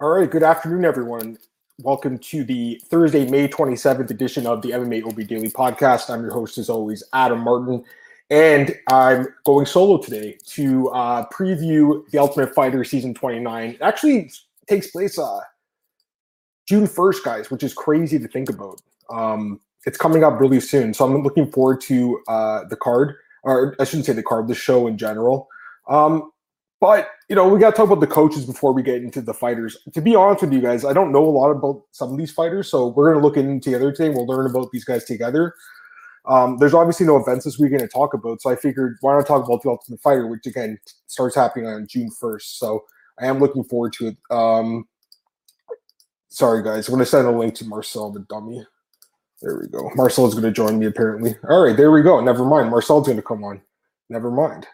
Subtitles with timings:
[0.00, 1.38] All right, good afternoon, everyone.
[1.78, 6.10] Welcome to the Thursday, May 27th edition of the MMA OB Daily Podcast.
[6.10, 7.84] I'm your host, as always, Adam Martin,
[8.28, 13.70] and I'm going solo today to uh, preview The Ultimate Fighter Season 29.
[13.70, 14.32] It actually
[14.68, 15.38] takes place uh,
[16.68, 18.80] June 1st, guys, which is crazy to think about.
[19.10, 23.14] Um, it's coming up really soon, so I'm looking forward to uh, the card,
[23.44, 25.46] or I shouldn't say the card, the show in general.
[25.88, 26.32] Um,
[26.80, 29.34] but you know, we got to talk about the coaches before we get into the
[29.34, 29.76] fighters.
[29.92, 32.32] To be honest with you guys, I don't know a lot about some of these
[32.32, 34.10] fighters, so we're going to look into together today.
[34.10, 35.54] We'll learn about these guys together.
[36.26, 39.26] Um, there's obviously no events this weekend to talk about, so I figured why not
[39.26, 42.42] talk about the Ultimate Fighter, which again starts happening on June 1st.
[42.42, 42.84] So
[43.18, 44.16] I am looking forward to it.
[44.30, 44.88] Um,
[46.28, 48.64] sorry, guys, I'm going to send a link to Marcel the dummy.
[49.42, 49.90] There we go.
[49.94, 51.34] Marcel is going to join me apparently.
[51.50, 52.20] All right, there we go.
[52.20, 52.70] Never mind.
[52.70, 53.60] Marcel's going to come on.
[54.08, 54.66] Never mind.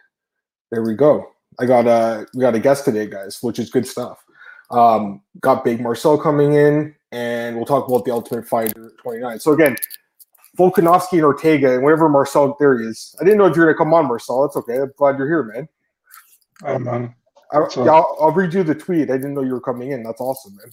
[0.71, 1.30] There we go.
[1.59, 4.23] I got a we got a guest today, guys, which is good stuff.
[4.69, 9.39] Um, got Big Marcel coming in, and we'll talk about the Ultimate Fighter 29.
[9.39, 9.75] So again,
[10.57, 13.15] Volkanovski and Ortega, and whenever Marcel there he is.
[13.19, 14.41] I didn't know if you're gonna come on, Marcel.
[14.43, 14.79] That's okay.
[14.79, 15.67] I'm glad you're here, man.
[16.63, 17.15] Um, man.
[17.51, 19.09] I, yeah, I'll, I'll read you the tweet.
[19.09, 20.03] I didn't know you were coming in.
[20.03, 20.71] That's awesome, man.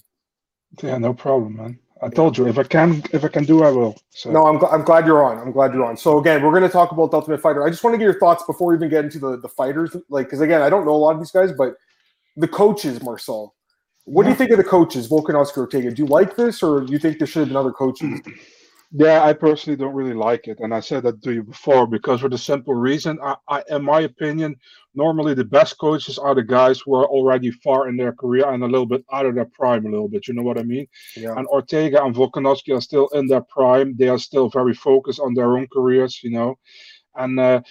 [0.81, 1.79] Yeah, no problem, man.
[2.01, 3.97] I told you if I can if I can do I will.
[4.11, 4.31] So.
[4.31, 5.37] No, I'm, gl- I'm glad you're on.
[5.39, 5.97] I'm glad you're on.
[5.97, 7.65] So again, we're going to talk about the Ultimate Fighter.
[7.65, 9.95] I just want to get your thoughts before we even get into the the fighters,
[10.09, 11.75] like because again, I don't know a lot of these guys, but
[12.37, 13.53] the coaches, Marcel.
[14.05, 14.29] What yeah.
[14.29, 15.91] do you think of the coaches, Volkanovski Ortega?
[15.91, 18.21] Do you like this, or do you think there should have been other coaches?
[18.91, 22.21] Yeah, I personally don't really like it, and I said that to you before because
[22.21, 24.55] for the simple reason, I, I, in my opinion,
[24.95, 28.63] normally the best coaches are the guys who are already far in their career and
[28.63, 30.27] a little bit out of their prime, a little bit.
[30.27, 30.87] You know what I mean?
[31.15, 31.35] Yeah.
[31.37, 33.95] And Ortega and Volkanovski are still in their prime.
[33.95, 36.21] They are still very focused on their own careers.
[36.23, 36.57] You know,
[37.15, 37.61] and uh,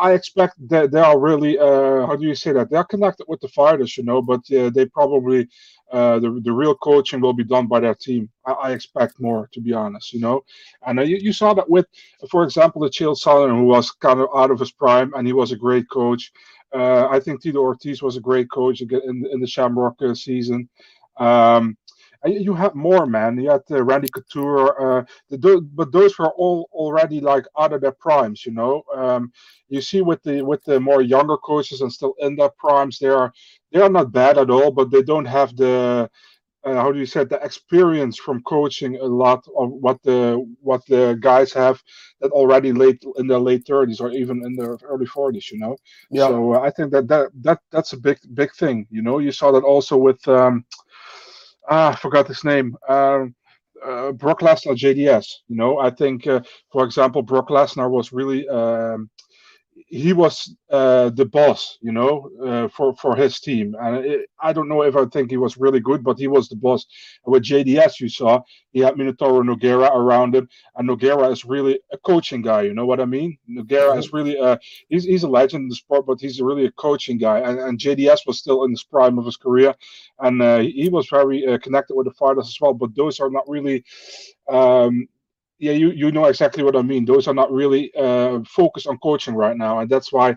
[0.00, 3.40] I, expect that they are really uh, how do you say that they're connected with
[3.40, 5.48] the fighters, you know, but uh, they probably
[5.92, 8.28] uh, the the real coaching will be done by their team.
[8.46, 10.44] I, I expect more, to be honest, you know.
[10.86, 11.86] And uh, you, you saw that with,
[12.30, 15.32] for example, the Chael Sonnen, who was kind of out of his prime, and he
[15.32, 16.32] was a great coach.
[16.74, 20.68] Uh, I think Tito Ortiz was a great coach in in the Shamrock season.
[21.18, 21.76] Um,
[22.26, 23.38] you have more, man.
[23.38, 27.80] You had uh, Randy Couture, uh, the, but those were all already like out of
[27.80, 28.82] their primes, you know.
[28.94, 29.32] Um,
[29.68, 33.08] you see with the with the more younger coaches and still in their primes, they
[33.08, 33.32] are
[33.72, 36.10] they are not bad at all, but they don't have the
[36.64, 40.44] uh, how do you say it, the experience from coaching a lot of what the
[40.60, 41.82] what the guys have
[42.20, 45.76] that already late in their late 30s or even in their early 40s you know
[46.10, 46.26] yeah.
[46.26, 49.30] so uh, i think that, that that that's a big big thing you know you
[49.30, 50.64] saw that also with um,
[51.68, 52.76] ah, I forgot his name.
[52.88, 53.34] Um,
[53.84, 55.26] uh, Brock Lesnar, JDS.
[55.48, 56.40] You know, I think, uh,
[56.72, 59.08] for example, Brock Lesnar was really um,
[59.88, 63.74] he was uh, the boss, you know, uh, for for his team.
[63.80, 66.48] And it, I don't know if I think he was really good, but he was
[66.48, 66.86] the boss.
[67.24, 71.98] With JDS, you saw he had Minotauro Nogueira around him, and Nogueira is really a
[71.98, 72.62] coaching guy.
[72.62, 73.38] You know what I mean?
[73.48, 73.98] Nogueira mm-hmm.
[73.98, 74.58] is really a
[74.90, 77.38] he's he's a legend in the sport, but he's really a coaching guy.
[77.40, 79.74] And, and JDS was still in the prime of his career,
[80.18, 82.74] and uh, he was very uh, connected with the fighters as well.
[82.74, 83.84] But those are not really.
[84.48, 85.08] Um,
[85.58, 87.04] yeah, you you know exactly what I mean.
[87.04, 90.30] Those are not really uh, focused on coaching right now, and that's why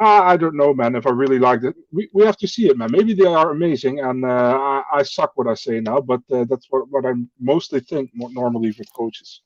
[0.00, 0.96] uh, I don't know, man.
[0.96, 2.90] If I really like it, we, we have to see it, man.
[2.90, 6.44] Maybe they are amazing, and uh, I, I suck what I say now, but uh,
[6.48, 9.42] that's what what I mostly think normally with coaches.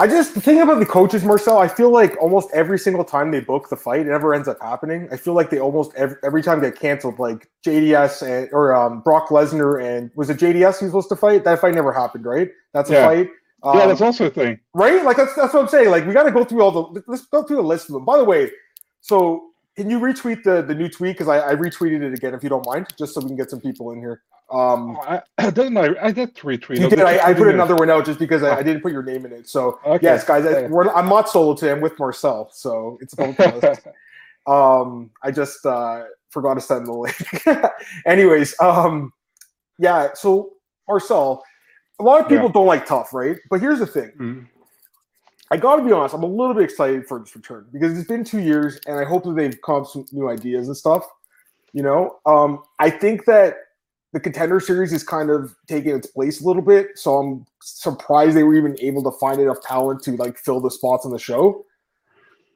[0.00, 1.58] I just the thing about the coaches, Marcel.
[1.58, 4.58] I feel like almost every single time they book the fight, it never ends up
[4.60, 5.08] happening.
[5.10, 7.18] I feel like they almost every, every time get canceled.
[7.18, 11.16] Like JDS and or um, Brock Lesnar and was it JDS he was supposed to
[11.16, 11.42] fight?
[11.42, 12.48] That fight never happened, right?
[12.74, 13.06] That's a yeah.
[13.06, 13.30] fight.
[13.62, 15.04] Um, yeah, that's also a thing, right?
[15.04, 15.90] Like that's that's what I'm saying.
[15.90, 18.04] Like we got to go through all the let's go through the list of them.
[18.04, 18.50] By the way,
[19.00, 22.42] so can you retweet the the new tweet because I, I, retweeted it again if
[22.42, 24.22] you don't mind, just so we can get some people in here.
[24.50, 25.94] Um, oh, I, didn't I?
[26.00, 26.80] I did retweet.
[26.80, 27.00] You did.
[27.00, 29.32] I, I, put another one out just because I, I, didn't put your name in
[29.32, 29.48] it.
[29.48, 30.04] So okay.
[30.04, 31.72] yes, guys, I, am not solo today.
[31.72, 33.38] I'm with Marcel, so it's both
[34.46, 37.70] um, I just uh, forgot to send the link.
[38.06, 39.12] Anyways, um,
[39.78, 40.08] yeah.
[40.14, 40.52] So
[40.88, 41.44] Marcel
[41.98, 42.52] a lot of people yeah.
[42.52, 43.36] don't like TUF, right?
[43.50, 44.10] But here's the thing.
[44.18, 44.40] Mm-hmm.
[45.50, 46.14] I got to be honest.
[46.14, 49.04] I'm a little bit excited for this return because it's been two years, and I
[49.04, 51.06] hope that they've come up some new ideas and stuff.
[51.72, 53.56] You know, um, I think that
[54.12, 56.98] the contender series is kind of taking its place a little bit.
[56.98, 60.70] So I'm surprised they were even able to find enough talent to like fill the
[60.70, 61.64] spots on the show.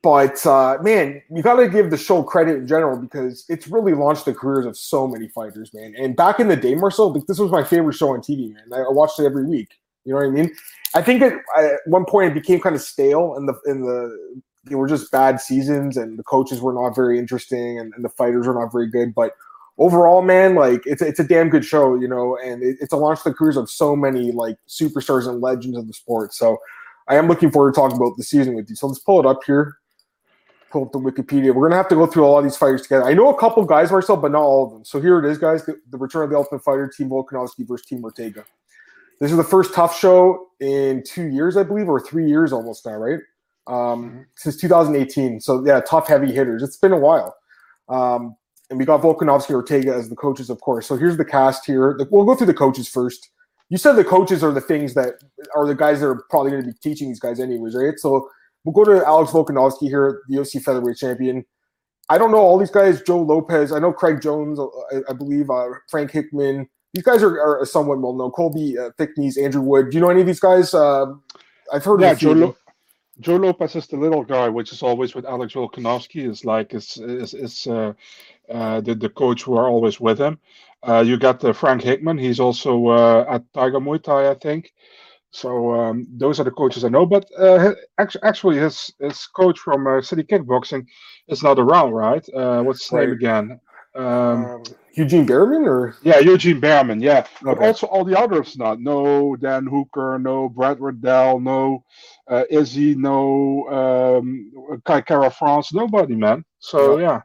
[0.03, 3.95] But uh, man, you got to give the show credit in general because it's really
[3.95, 5.95] launched the careers of so many fighters, man.
[5.97, 8.65] And back in the day, Marcel, this was my favorite show on TV, man.
[8.73, 9.69] I watched it every week.
[10.05, 10.51] You know what I mean?
[10.95, 14.43] I think at, at one point it became kind of stale, and the in the
[14.65, 18.09] they were just bad seasons, and the coaches were not very interesting, and, and the
[18.09, 19.15] fighters were not very good.
[19.15, 19.37] But
[19.79, 22.97] overall, man, like it's it's a damn good show, you know, and it, it's a
[22.97, 26.35] launch the careers of so many like superstars and legends of the sport.
[26.35, 26.59] So
[27.07, 28.75] I am looking forward to talking about the season with you.
[28.75, 29.79] So let's pull it up here.
[30.73, 31.55] Pull up the Wikipedia.
[31.55, 33.05] We're gonna have to go through a lot of these fighters together.
[33.05, 34.85] I know a couple guys, Marcel, but not all of them.
[34.85, 35.65] So here it is, guys.
[35.67, 38.45] The, the return of the Ultimate Fighter, Team Volkanovski versus Team Ortega.
[39.21, 42.87] This is the first TUF show in two years, I believe, or three years almost
[42.87, 43.21] now, right?
[43.67, 44.21] Um, mm-hmm.
[44.37, 45.41] since 2018.
[45.41, 46.63] So yeah, TUF, heavy hitters.
[46.63, 47.37] It's been a while.
[47.89, 48.35] Um,
[48.71, 50.87] and we got Volkanovski Ortega as the coaches, of course.
[50.87, 51.97] So here's the cast here.
[52.11, 53.29] We'll go through the coaches first.
[53.69, 55.15] You said the coaches are the things that
[55.55, 57.99] are the guys that are probably going to be teaching these guys, anyways, right?
[57.99, 58.29] So
[58.65, 61.45] we'll go to Alex Volkanovski here, the UFC featherweight champion.
[62.09, 63.03] I don't know all these guys.
[63.03, 66.69] Joe Lopez, I know Craig Jones, I, I believe uh, Frank Hickman.
[66.95, 68.31] These guys are, are somewhat well known.
[68.33, 69.91] Colby uh, Thicknesse, Andrew Wood.
[69.91, 70.75] Do you know any of these guys?
[70.75, 71.07] Uh,
[71.73, 72.03] I've heard.
[72.03, 72.57] Yeah, Joe, Lo-
[73.21, 76.29] Joe Lopez is the little guy, which is always with Alex Volkanovski.
[76.29, 77.95] Is like is is is uh,
[78.51, 80.39] uh, the the coach who are always with him.
[80.83, 82.19] Uh, you got uh, Frank Hickman.
[82.19, 84.75] He's also uh, at Tiger Muay Thai, I think.
[85.33, 87.07] So um, those are the coaches I know.
[87.07, 90.87] But uh, actually, his his coach from uh, City Kickboxing
[91.29, 92.25] is not around, right?
[92.65, 93.09] what's his right.
[93.09, 93.61] name again?
[93.95, 94.63] Um, um,
[94.93, 97.21] Eugene Bareman, or yeah, Eugene Bareman, yeah.
[97.21, 97.27] Okay.
[97.43, 98.81] But also all the others not.
[98.81, 101.85] No Dan Hooker, no Brad Riddell, no
[102.51, 106.45] Izzy, no um, Kai Kara France, nobody, man.
[106.59, 107.05] So yeah.
[107.07, 107.21] yeah.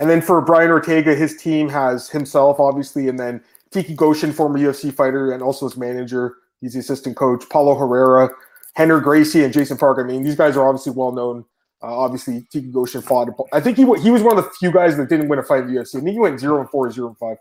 [0.00, 4.58] And then for Brian Ortega, his team has himself, obviously, and then Tiki Ghosn, former
[4.58, 6.36] UFC fighter and also his manager.
[6.60, 7.48] He's the assistant coach.
[7.48, 8.30] Paulo Herrera,
[8.74, 9.98] Henry Gracie, and Jason Park.
[9.98, 11.44] I mean, these guys are obviously well known.
[11.80, 13.28] Uh, obviously, Tiki Ghosn fought.
[13.52, 15.62] I think he he was one of the few guys that didn't win a fight
[15.62, 15.96] in the UFC.
[15.96, 17.36] I think he went 0 and 4 0 and 5.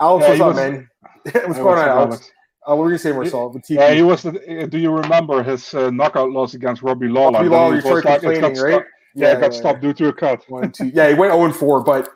[0.00, 0.88] Alex, yeah, what's up, man?
[1.24, 2.30] what's going on, Alex?
[2.66, 3.54] Uh, what were you saying, Marcel?
[3.68, 4.22] Yeah, he was.
[4.22, 7.40] The, do you remember his uh, knockout loss against Robbie Lawler?
[7.40, 8.84] Robbie Lawler, you started complaining, right?
[9.14, 10.42] Yeah, yeah, got stopped due to a cut.
[10.48, 10.86] One, two.
[10.86, 12.08] Yeah, he went 0 and 4, but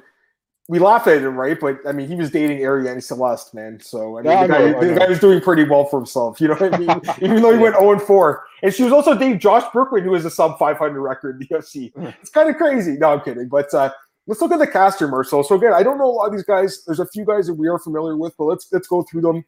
[0.69, 1.59] we laughed at him, right?
[1.59, 3.81] But I mean, he was dating Arianny Celeste, man.
[3.81, 6.41] So I mean, yeah, the, guy, know, the guy, was doing pretty well for himself.
[6.43, 7.01] You know what I mean?
[7.23, 8.45] Even though he went 0 4.
[8.63, 11.55] And she was also dating Josh Brooklyn, who has a sub 500 record in the
[11.57, 11.93] UFC.
[12.21, 12.93] It's kind of crazy.
[12.93, 13.49] No, I'm kidding.
[13.49, 13.91] But uh,
[14.27, 15.43] let's look at the caster, Marcel.
[15.43, 16.85] So again, I don't know a lot of these guys.
[16.85, 19.45] There's a few guys that we are familiar with, but let's let's go through them.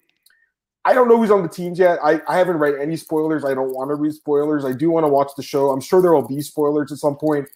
[0.87, 1.99] I don't know who's on the teams yet.
[2.03, 3.45] I, I haven't read any spoilers.
[3.45, 4.65] I don't want to read spoilers.
[4.65, 5.69] I do want to watch the show.
[5.69, 7.47] I'm sure there will be spoilers at some point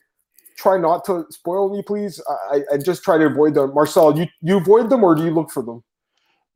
[0.57, 2.21] try not to spoil me, please?
[2.51, 3.75] I, I just try to avoid them.
[3.75, 5.83] Marcel, you you avoid them or do you look for them?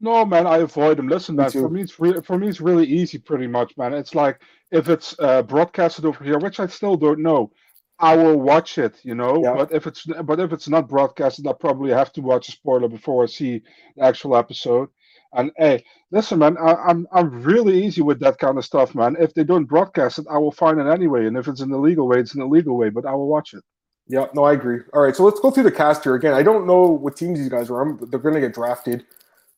[0.01, 1.09] No, man, I avoid them.
[1.09, 3.93] Listen, man, for me, it's re- for me, it's really easy, pretty much, man.
[3.93, 4.41] It's like
[4.71, 7.51] if it's uh, broadcasted over here, which I still don't know,
[7.99, 9.43] I will watch it, you know.
[9.43, 9.55] Yeah.
[9.55, 12.89] But if it's but if it's not broadcasted, I probably have to watch a spoiler
[12.89, 13.63] before I see
[13.97, 14.89] the actual episode.
[15.33, 19.17] And hey, listen, man, I, I'm I'm really easy with that kind of stuff, man.
[19.19, 21.27] If they don't broadcast it, I will find it anyway.
[21.27, 23.65] And if it's an illegal way, it's an illegal way, but I will watch it.
[24.09, 24.81] Yeah, no, I agree.
[24.95, 26.33] All right, so let's go through the cast here again.
[26.33, 29.05] I don't know what teams these guys are on, but they're going to get drafted.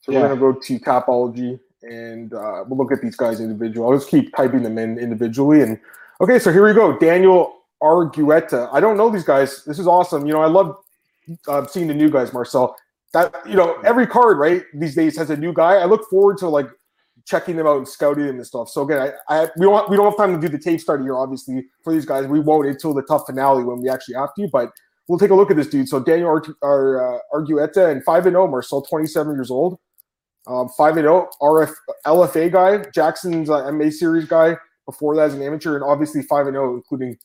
[0.00, 0.22] So yeah.
[0.22, 3.86] we're going to go to Tapology and uh, we'll look at these guys individually.
[3.86, 5.62] I'll just keep typing them in individually.
[5.62, 5.78] And
[6.20, 6.98] okay, so here we go.
[6.98, 8.68] Daniel Argueta.
[8.72, 9.64] I don't know these guys.
[9.64, 10.26] This is awesome.
[10.26, 10.76] You know, I love
[11.48, 12.76] uh, seeing the new guys, Marcel.
[13.12, 15.76] That you know, every card right these days has a new guy.
[15.76, 16.68] I look forward to like
[17.30, 18.68] checking them out and scouting them and stuff.
[18.68, 21.04] So again, I, I we don't we don't have time to do the tape study
[21.04, 22.26] here, obviously, for these guys.
[22.26, 24.70] We won't until the TUF finale when we actually have to, but
[25.08, 25.88] we'll take a look at this dude.
[25.88, 29.50] So Daniel Ar- Ar- uh, Argueta and five and zero, oh, Marcel, twenty seven years
[29.50, 29.78] old.
[30.46, 31.72] Um, five and zero, oh, RF
[32.06, 34.56] LFA guy, Jackson's uh, MA series guy.
[34.86, 37.16] Before that, as an amateur, and obviously five and zero, including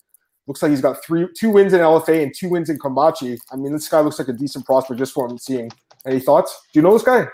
[0.46, 3.40] looks like he's got three two wins in LFA and two wins in Combate.
[3.52, 5.72] I mean, this guy looks like a decent prospect just from seeing.
[6.06, 6.62] Any thoughts?
[6.72, 7.28] Do you know this guy?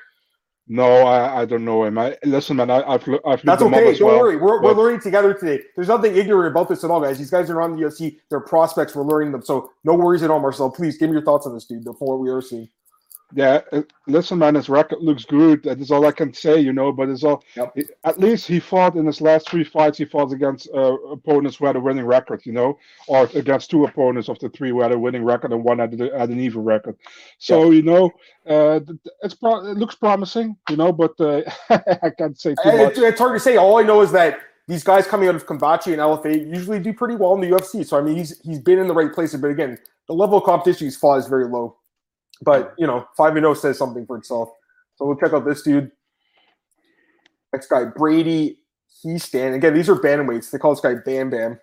[0.73, 1.97] No, I, I don't know him.
[1.97, 2.69] I listen, man.
[2.69, 3.93] I, have I've that's okay.
[3.97, 4.37] Don't well, worry.
[4.37, 5.61] We're, we're learning together today.
[5.75, 7.17] There's nothing ignorant about this at all, guys.
[7.17, 8.19] These guys are on the UFC.
[8.29, 8.95] They're prospects.
[8.95, 9.41] We're learning them.
[9.41, 10.71] So no worries at all, Marcel.
[10.71, 12.69] Please give me your thoughts on this dude before we are seeing.
[13.33, 15.63] Yeah, uh, listen, man, his record looks good.
[15.63, 16.91] That is all I can say, you know.
[16.91, 17.75] But it's all yep.
[18.03, 19.97] at least he fought in his last three fights.
[19.97, 23.85] He fought against uh, opponents who had a winning record, you know, or against two
[23.85, 26.63] opponents of the three who had a winning record and one had, had an even
[26.63, 26.97] record.
[27.37, 27.73] So yep.
[27.73, 28.11] you know,
[28.47, 28.79] uh,
[29.23, 32.97] it's pro- it looks promising, you know, but uh, I can't say too much.
[32.97, 33.57] It's hard to say.
[33.57, 36.93] All I know is that these guys coming out of Combate and LFA usually do
[36.93, 37.85] pretty well in the UFC.
[37.85, 40.43] So I mean, he's he's been in the right places, but again, the level of
[40.43, 41.77] competition he's fought is very low.
[42.41, 44.49] But you know, five and zero oh says something for itself.
[44.95, 45.91] So we'll check out this dude.
[47.53, 48.59] Next guy, Brady
[49.03, 49.55] Hiestand.
[49.55, 50.51] Again, these are bantamweights.
[50.51, 51.59] They call this guy Bam Bam.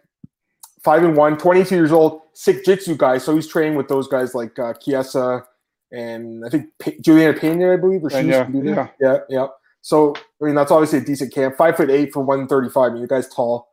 [0.83, 3.19] Five and one, 22 years old, Sikjitsu guy.
[3.19, 5.45] So he's training with those guys like uh, Chiesa
[5.91, 9.47] and I think P- Juliana Pena, I believe, or she yeah, yeah, yeah, yeah.
[9.81, 11.57] So I mean, that's obviously a decent camp.
[11.57, 12.91] Five foot eight for 135.
[12.91, 13.69] I mean, the guy's tall.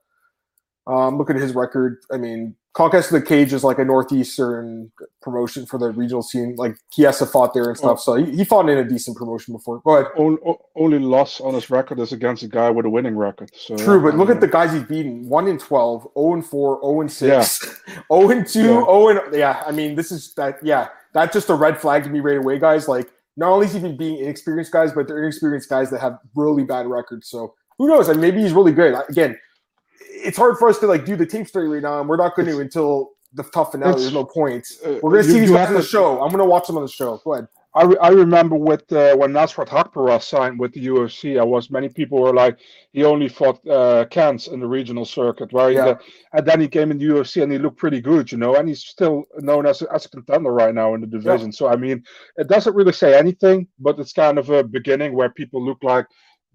[0.88, 1.98] Um, look at his record.
[2.12, 4.92] I mean, Conquest of the Cage is like a northeastern
[5.22, 6.56] promotion for the regional scene.
[6.58, 9.80] Like Chiesa fought there and stuff, so he, he fought in a decent promotion before.
[9.80, 10.12] Go ahead.
[10.18, 10.38] Only,
[10.76, 13.50] only loss on his record is against a guy with a winning record.
[13.56, 16.82] So True, but look at the guys he's beaten: one in 12, 0 and 4,
[16.82, 17.60] 0 and 6,
[18.12, 18.66] 0 and 2, Yeah.
[18.66, 19.64] 0 and yeah.
[19.66, 20.60] I mean, this is that.
[20.62, 22.90] Yeah, that's just a red flag to me right away, guys.
[22.90, 26.66] Like, not only is he being inexperienced guys, but they're inexperienced guys that have really
[26.66, 27.30] bad records.
[27.30, 28.10] So who knows?
[28.10, 28.96] I mean, maybe he's really good.
[29.08, 29.38] Again,
[30.24, 32.36] it's hard for us to like do the tape story right now, and we're not
[32.36, 34.00] going to until the TUF finale.
[34.00, 34.66] There's no point.
[34.86, 36.22] uh, We're going to see these guys on the show.
[36.22, 37.20] I'm going to watch them on the show.
[37.24, 37.48] Go ahead.
[37.78, 41.70] I, re- I remember with uh, when Nasrat Haqparast signed with the UFC, I was
[41.70, 42.58] many people were like
[42.94, 45.96] he only fought uh, Kans in the regional circuit, where he, Yeah.
[46.32, 48.70] and then he came in the UFC and he looked pretty good, you know, and
[48.70, 51.52] he's still known as a, as a contender right now in the division.
[51.52, 52.02] So I mean,
[52.38, 56.06] it doesn't really say anything, but it's kind of a beginning where people look like,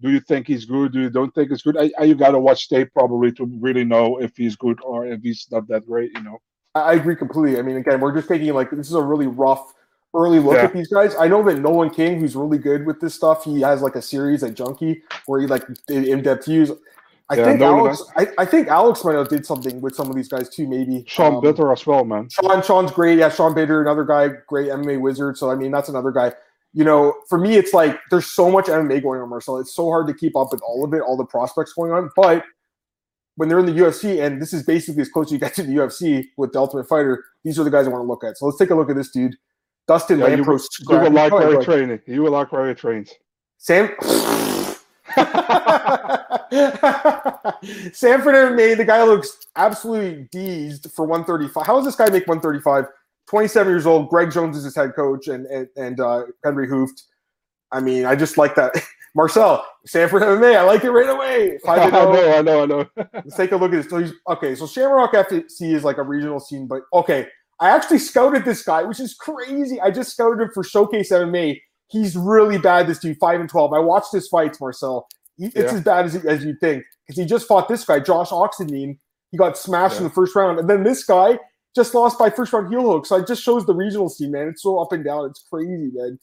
[0.01, 0.93] do you think he's good?
[0.93, 1.77] Do you don't think he's good?
[1.77, 5.05] I, I, you got to watch tape probably to really know if he's good or
[5.05, 6.39] if he's not that great, you know.
[6.73, 7.59] I agree completely.
[7.59, 9.73] I mean, again, we're just taking like this is a really rough
[10.13, 10.63] early look Yeah.
[10.65, 11.15] at these guys.
[11.19, 14.01] I know that Nolan King, who's really good with this stuff, he has like a
[14.01, 16.71] series at Junkie where he like did in-depth views.
[17.29, 20.09] I Yeah, think Nolan Alex, I, I think Alex might have did something with some
[20.09, 20.67] of these guys too.
[20.67, 22.27] Maybe Sean Um, Bitter as well, man.
[22.29, 23.19] Sean, Sean's great.
[23.19, 25.37] Yeah, Sean Bitter, another guy, great MMA wizard.
[25.37, 26.33] So I mean, that's another guy.
[26.73, 29.57] You know, for me, it's like there's so much MMA going on, Marcel.
[29.57, 32.09] It's so hard to keep up with all of it, all the prospects going on.
[32.15, 32.45] But
[33.35, 35.63] when they're in the UFC, and this is basically as close as you get to
[35.63, 38.37] the UFC with the Ultimate Fighter, these are the guys I want to look at.
[38.37, 39.35] So let's take a look at this dude,
[39.87, 40.65] Dustin Yeah, you, Lampros.
[40.79, 41.99] you will like where he training.
[42.07, 43.11] You will like where he trains.
[43.57, 43.89] Sam.
[47.93, 51.65] Sanford MMA, the guy looks absolutely deezed for 135.
[51.65, 52.85] How does this guy make 135?
[53.31, 54.09] 27 years old.
[54.09, 57.03] Greg Jones is his head coach, and and, and uh, Henry Hooft.
[57.71, 58.75] I mean, I just like that.
[59.15, 61.59] Marcel, Sanford MMA, I like it right away.
[61.67, 61.89] I oh.
[61.89, 62.89] know, I know, I know.
[63.13, 63.89] Let's take a look at this.
[63.89, 67.27] So he's, okay, so Shamrock FC is like a regional scene, but okay,
[67.59, 69.79] I actually scouted this guy, which is crazy.
[69.81, 71.59] I just scouted him for Showcase MMA.
[71.87, 72.87] He's really bad.
[72.87, 73.73] This dude, five and twelve.
[73.73, 75.07] I watched his fights, Marcel.
[75.37, 75.63] It's Yeah.
[75.63, 78.97] as bad as, as you think because he just fought this guy, Josh Oxendine.
[79.31, 81.39] He got smashed in the first round, and then this guy
[81.75, 83.05] just lost by first round heel hook.
[83.05, 84.47] So it just shows the regional scene, man.
[84.49, 85.29] It's so up and down.
[85.29, 86.19] It's crazy, man.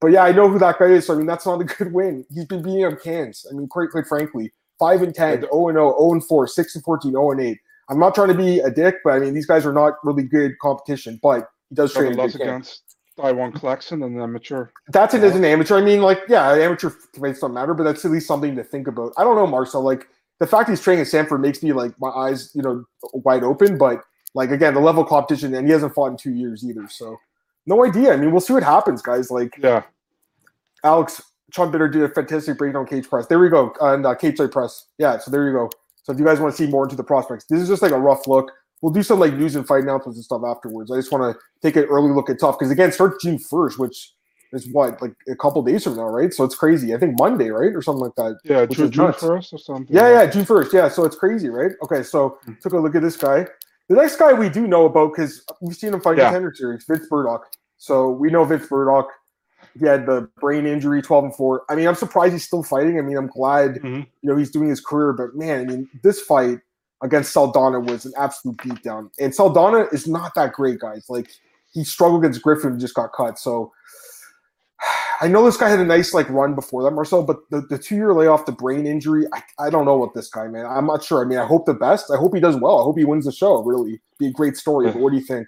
[0.00, 1.06] But yeah, I know who that guy is.
[1.06, 2.24] So I mean, that's not a good win.
[2.30, 3.46] He's been beating up cans.
[3.50, 6.74] I mean, quite quite frankly, five and 10, 0 and 0, 0 and 4, 6
[6.74, 7.58] and 14, 0 and 8.
[7.90, 10.22] I'm not trying to be a dick, but I mean, these guys are not really
[10.22, 11.18] good competition.
[11.22, 12.14] But he does train.
[12.14, 14.68] loss against Taiwan Clarkson and amateur.
[14.88, 15.76] That's it as an amateur.
[15.76, 18.86] I mean, like, yeah, amateur fights don't matter, but that's at least something to think
[18.86, 19.12] about.
[19.18, 19.82] I don't know, Marcel.
[19.82, 20.06] Like,
[20.38, 23.76] the fact he's training at Sanford makes me like my eyes, you know, wide open.
[23.76, 24.02] But
[24.34, 26.88] like again, the level competition, and he hasn't fought in two years either.
[26.88, 27.16] So
[27.66, 28.12] no idea.
[28.12, 29.30] I mean, we'll see what happens, guys.
[29.30, 29.82] Like Yeah,
[30.84, 31.20] Alex
[31.52, 33.26] Sean Bitter did a fantastic breakdown on Cage Press.
[33.26, 33.72] There we go.
[33.80, 34.86] And uh, Cage Side Press.
[34.98, 35.68] Yeah, so there you go.
[36.02, 37.92] So if you guys want to see more into the prospects, this is just like
[37.92, 38.50] a rough look.
[38.82, 40.90] We'll do some like news and fight announcements and stuff afterwards.
[40.90, 43.78] I just want to take an early look at TUF because again, start June first,
[43.78, 44.12] which
[44.52, 46.32] is what like a couple days from now, right?
[46.32, 46.94] So it's crazy.
[46.94, 48.38] I think Monday, right, or something like that.
[48.44, 49.20] yeah, June, is June nuts.
[49.20, 49.94] first or something.
[49.94, 50.72] Yeah, yeah, June first.
[50.72, 51.72] Yeah, so it's crazy, right?
[51.82, 52.52] Okay, so Hmm.
[52.62, 53.46] took a look at this guy.
[53.90, 56.26] The next guy we do know about because we've seen him fight in Yeah.
[56.26, 57.42] Contender Series, Vince Murdock.
[57.76, 59.08] So we know Vince Murdock.
[59.78, 61.64] He had the brain injury, twelve and four.
[61.68, 62.98] I mean, I'm surprised he's still fighting.
[62.98, 64.06] I mean, I'm glad Mhm.
[64.22, 66.60] you know he's doing his career, but man, I mean, this fight
[67.02, 69.10] against Saldana was an absolute beatdown.
[69.18, 71.06] And Saldana is not that great, guys.
[71.08, 71.28] Like
[71.72, 73.38] he struggled against Griffin and just got cut.
[73.40, 73.72] So
[75.20, 77.78] I know this guy had a nice like run before that, Marcel, but the, the
[77.78, 80.64] two year layoff, the brain injury, I, I don't know what this guy, man.
[80.64, 81.22] I'm not sure.
[81.22, 82.10] I mean, I hope the best.
[82.10, 82.80] I hope he does well.
[82.80, 83.62] I hope he wins the show.
[83.62, 84.86] Really, be a great story.
[84.86, 85.46] But what do you think?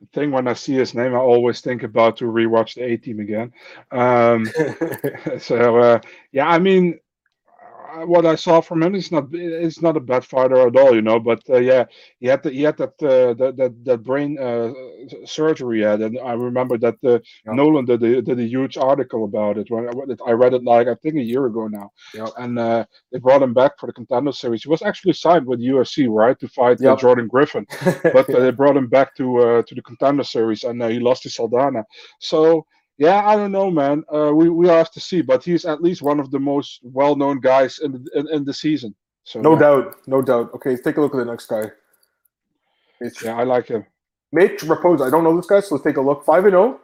[0.00, 2.96] The thing when I see his name, I always think about to rewatch the A
[2.96, 3.52] Team again.
[3.92, 4.50] Um,
[5.38, 6.00] so uh,
[6.32, 6.98] yeah, I mean,
[8.04, 11.02] what I saw from him is not it's not a bad fighter at all, you
[11.02, 11.18] know.
[11.20, 11.84] But uh, yeah,
[12.18, 14.72] he had the, he had that uh, that, that that brain uh,
[15.24, 17.56] surgery had, and I remember that uh, Yeah.
[17.56, 20.88] Nolan did a, did a huge article about it when I, I read it like
[20.88, 22.34] I think a year ago now, Yep.
[22.36, 24.62] and uh, they brought him back for the contender series.
[24.62, 26.94] He was actually signed with UFC, right, to fight uh, Yep.
[26.94, 27.66] Jordan Griffin
[28.12, 31.22] but they brought him back to uh, to the contender series, and uh, he lost
[31.24, 31.84] to Saldana.
[32.20, 32.66] So
[32.98, 34.04] yeah, I don't know, man.
[34.12, 37.16] Uh, we we have to see, but he's at least one of the most well
[37.16, 38.94] known guys in the in, in the season.
[39.24, 40.50] So no yeah, doubt, no doubt.
[40.54, 41.70] Okay, let's take a look at the next guy.
[43.00, 43.84] Mitch, yeah, I like him.
[44.32, 45.06] Mitch Raposo.
[45.06, 46.24] I don't know this guy, so let's take a look.
[46.24, 46.80] Five and 0,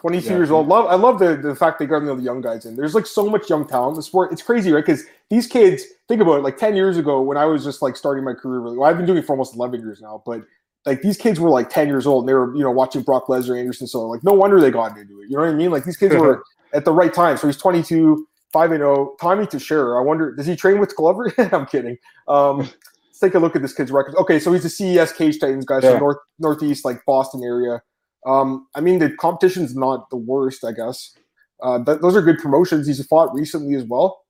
[0.00, 0.36] 22 Yeah.
[0.36, 0.68] years old.
[0.68, 0.86] Love.
[0.86, 2.76] I love the the fact they got the young guys in.
[2.76, 4.32] There's like so much young talent in the sport.
[4.32, 4.84] It's crazy, right?
[4.84, 6.42] Because these kids, think about it.
[6.42, 8.76] Like 10 years ago, when I was just like starting my career, really.
[8.78, 10.42] Well, I've been doing it for almost 11 years now, but
[10.86, 13.26] like these kids were like 10 years old and they were you know watching Brock
[13.26, 15.28] Lesnar, Anderson, so like no wonder they got into it.
[15.30, 15.70] You know what I mean?
[15.70, 16.42] Like these kids were
[16.74, 17.36] at the right time.
[17.36, 19.14] So he's 22, 5 and 0.
[19.20, 19.98] Tommy Teixeira.
[20.00, 21.32] I wonder, does he train with Glover?
[21.52, 21.96] I'm kidding.
[22.28, 24.14] Um, let's take a look at this kid's record.
[24.16, 25.98] Okay, so he's a CES Cage Titans guy, so Yeah.
[25.98, 27.82] north northeast, like Boston area.
[28.26, 31.14] Um, I mean, the competition's not the worst, I guess.
[31.62, 32.86] Uh, th- those are good promotions.
[32.86, 34.22] He's fought recently as well.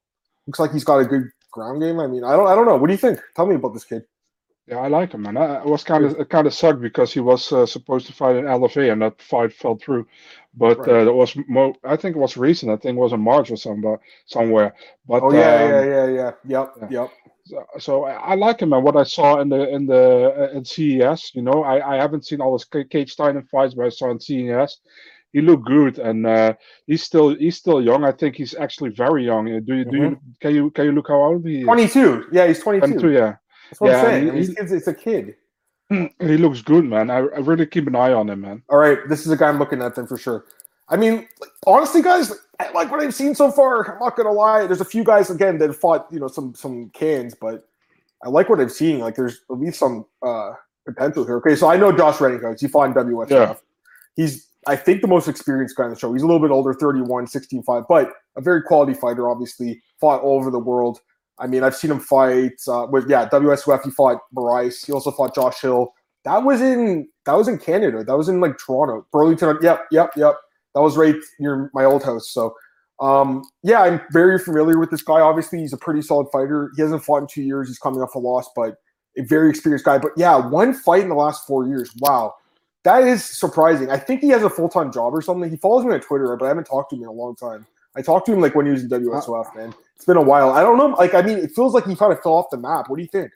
[0.47, 2.01] Looks like he's got a good ground game.
[2.01, 2.77] I mean, I don't, I don't know.
[2.77, 3.21] What do you think?
[3.37, 4.03] Tell me about this kid.
[4.69, 5.37] Yeah, I like him, man.
[5.37, 8.37] I, was kind of it kind of sucked because he was uh, supposed to fight
[8.37, 10.07] in LFA and that fight fell through.
[10.55, 11.07] But Right.
[11.09, 12.71] uh, was mo- I think it was recent.
[12.71, 14.75] I think it was in March or somewhere somewhere.
[15.07, 16.33] But Oh yeah, um, yeah, yeah, yeah.
[16.47, 16.89] Yep, yeah.
[16.91, 17.11] yep.
[17.45, 20.57] So, so I I like him and what I saw in the in the uh,
[20.57, 21.35] in CES.
[21.35, 24.11] You know, I, I haven't seen all his Ca- Cage Titan fights, but I saw
[24.13, 24.79] in CES.
[25.33, 26.55] He looked good, and uh,
[26.87, 28.05] he's still he's still young.
[28.05, 29.49] I think he's actually very young.
[29.53, 31.65] Uh, Do you do you can you can you look how old he is?
[31.65, 32.27] Twenty-two.
[32.31, 33.01] Yeah, he's twenty-two.
[33.01, 33.37] 22, yeah.
[33.73, 34.23] That's what I'm Yeah, saying.
[34.25, 35.35] he- I mean, he- kid's- it's a kid.
[36.21, 37.11] He looks good, man.
[37.11, 38.63] I, I really keep an eye on him, man.
[38.71, 40.47] All right, this is a guy I'm looking at then for sure.
[40.89, 43.93] I mean, like, honestly, guys, I like what I've seen so far.
[43.95, 44.67] I'm not gonna lie.
[44.67, 47.69] There's a few guys again that fought, you know, some some cans, but
[48.25, 49.01] I like what I've seen.
[49.01, 50.53] Like, there's at least some uh
[50.87, 51.37] potential here.
[51.37, 52.61] Okay, so I know Josh Rettinghouse.
[52.61, 53.31] He fought in WSF.
[53.31, 53.55] Yeah.
[54.17, 56.13] He's, I think, the most experienced guy on the show.
[56.13, 59.29] He's a little bit older, 31, 16, 5, but a very quality fighter.
[59.29, 61.01] Obviously, fought all over the world.
[61.39, 63.85] I mean, I've seen him fight uh, with yeah WSF.
[63.85, 64.85] He fought Bryce.
[64.85, 65.93] He also fought Josh Hill.
[66.25, 68.05] That was in that was in Canada.
[68.05, 69.59] That was in like Toronto, Burlington.
[69.63, 70.37] Yep, yep, yep.
[70.75, 72.31] That was right near my old house.
[72.31, 72.55] So,
[73.01, 75.21] um, yeah, I'm very familiar with this guy.
[75.21, 76.71] Obviously, he's a pretty solid fighter.
[76.77, 77.69] He hasn't fought in two years.
[77.69, 78.77] He's coming off a loss, but
[79.19, 79.99] a very experienced guy.
[79.99, 81.91] But yeah, one fight in the last four years.
[81.99, 82.35] Wow,
[82.85, 83.91] that is surprising.
[83.91, 85.51] I think he has a full time job or something.
[85.51, 87.67] He follows me on Twitter, but I haven't talked to him in a long time.
[87.97, 89.75] I talked to him like when he was in WSOF, man.
[89.97, 90.51] It's been a while.
[90.51, 90.89] I don't know.
[90.89, 92.89] Like, I mean, it feels like he kind of fell off the map.
[92.89, 93.31] What do you think?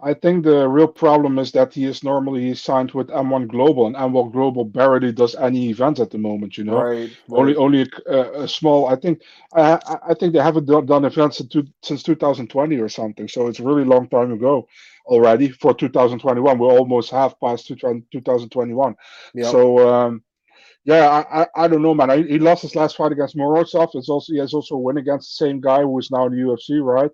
[0.00, 3.96] I think the real problem is that he is normally signed with M1 Global, and
[3.96, 6.56] M1 Global barely does any events at the moment.
[6.56, 7.10] You know, Right.
[7.30, 8.86] only only a, a small.
[8.86, 9.20] I think
[9.54, 13.26] I I- think they haven't done, done events in two, since 2020 or something.
[13.28, 14.68] So it's a really long time ago
[15.06, 16.58] already for 2021.
[16.58, 18.94] We're almost half past 2021.
[19.34, 19.50] Yeah.
[19.50, 20.22] So um,
[20.88, 22.10] yeah, I, I I don't know, man.
[22.10, 23.90] I, he lost his last fight against Morozov.
[23.94, 26.32] It's also he has also a win against the same guy who is now in
[26.32, 27.10] the UFC, right?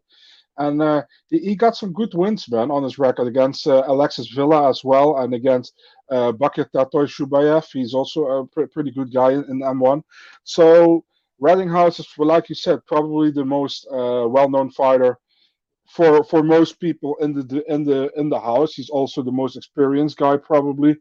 [0.59, 4.29] And uh, he, he got some good wins, man, on his record against uh, Alexis
[4.31, 5.75] Villa as well, and against
[6.11, 7.67] uh, Bakir Tatoy Shubayev.
[7.73, 10.03] He's also a pre- pretty good guy in, in M1.
[10.45, 11.05] So
[11.43, 15.19] Rettinghouse is, like you said, probably the most uh, well-known fighter
[15.89, 18.75] for for most people in the in the in the house.
[18.75, 20.97] He's also the most experienced guy, probably.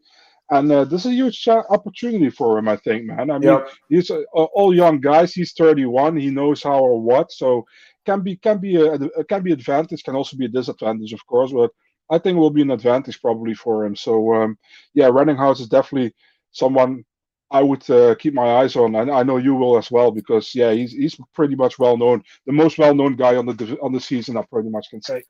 [0.51, 3.31] And uh, this is a huge opportunity for him, I think, man.
[3.31, 3.69] I mean, Yep.
[3.89, 5.33] he's uh, all young guys.
[5.33, 6.17] He's 31.
[6.17, 7.31] He knows how or what.
[7.31, 7.65] So
[8.05, 10.03] can be can be a, can be advantage.
[10.03, 11.51] Can also be a disadvantage, of course.
[11.53, 11.71] But
[12.11, 13.95] I think it will be an advantage probably for him.
[13.95, 14.57] So um,
[14.93, 16.13] yeah, Rettinghouse is definitely
[16.51, 17.03] someone
[17.49, 18.95] I would uh, keep my eyes on.
[18.95, 22.21] and I know you will as well because yeah, he's he's pretty much well known,
[22.45, 24.37] the most well known guy on the on the season.
[24.37, 25.23] I pretty much can say.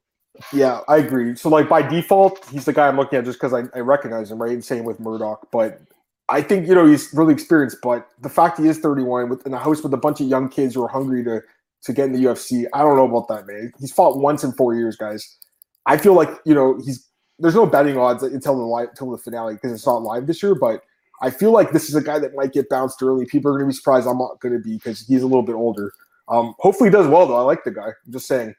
[0.51, 1.35] Yeah, I agree.
[1.35, 4.31] So, like by default, he's the guy I'm looking at just because I, I recognize
[4.31, 4.63] him, right?
[4.63, 5.81] Same with Murdock, but
[6.27, 7.77] I think you know he's really experienced.
[7.83, 10.49] But the fact he is 31 with in a house with a bunch of young
[10.49, 11.41] kids who are hungry to
[11.83, 13.73] to get in the UFC, I don't know about that, man.
[13.79, 15.37] He's fought once in four years, guys.
[15.85, 19.17] I feel like you know he's there's no betting odds until the live until the
[19.19, 20.83] finale because it's not live this year, but.
[21.21, 23.25] I feel like this is a guy that might get bounced early.
[23.25, 24.07] People are going to be surprised.
[24.07, 25.93] I'm not going to be because he's a little bit older.
[26.27, 27.37] Um, hopefully, he does well though.
[27.37, 27.89] I like the guy.
[28.05, 28.53] I'm just saying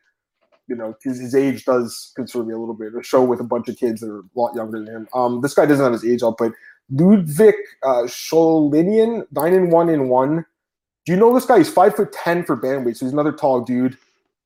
[0.66, 2.92] you know, his, his age does concern me a little bit.
[2.98, 5.08] A show with a bunch of kids that are a lot younger than him.
[5.14, 6.52] Um, this guy doesn't have his age up, but
[6.90, 10.44] Ludwig uh, Sholinian, nine and one in one.
[11.06, 11.58] Do you know this guy?
[11.58, 13.96] He's five foot ten for bandweight, so he's another tall dude.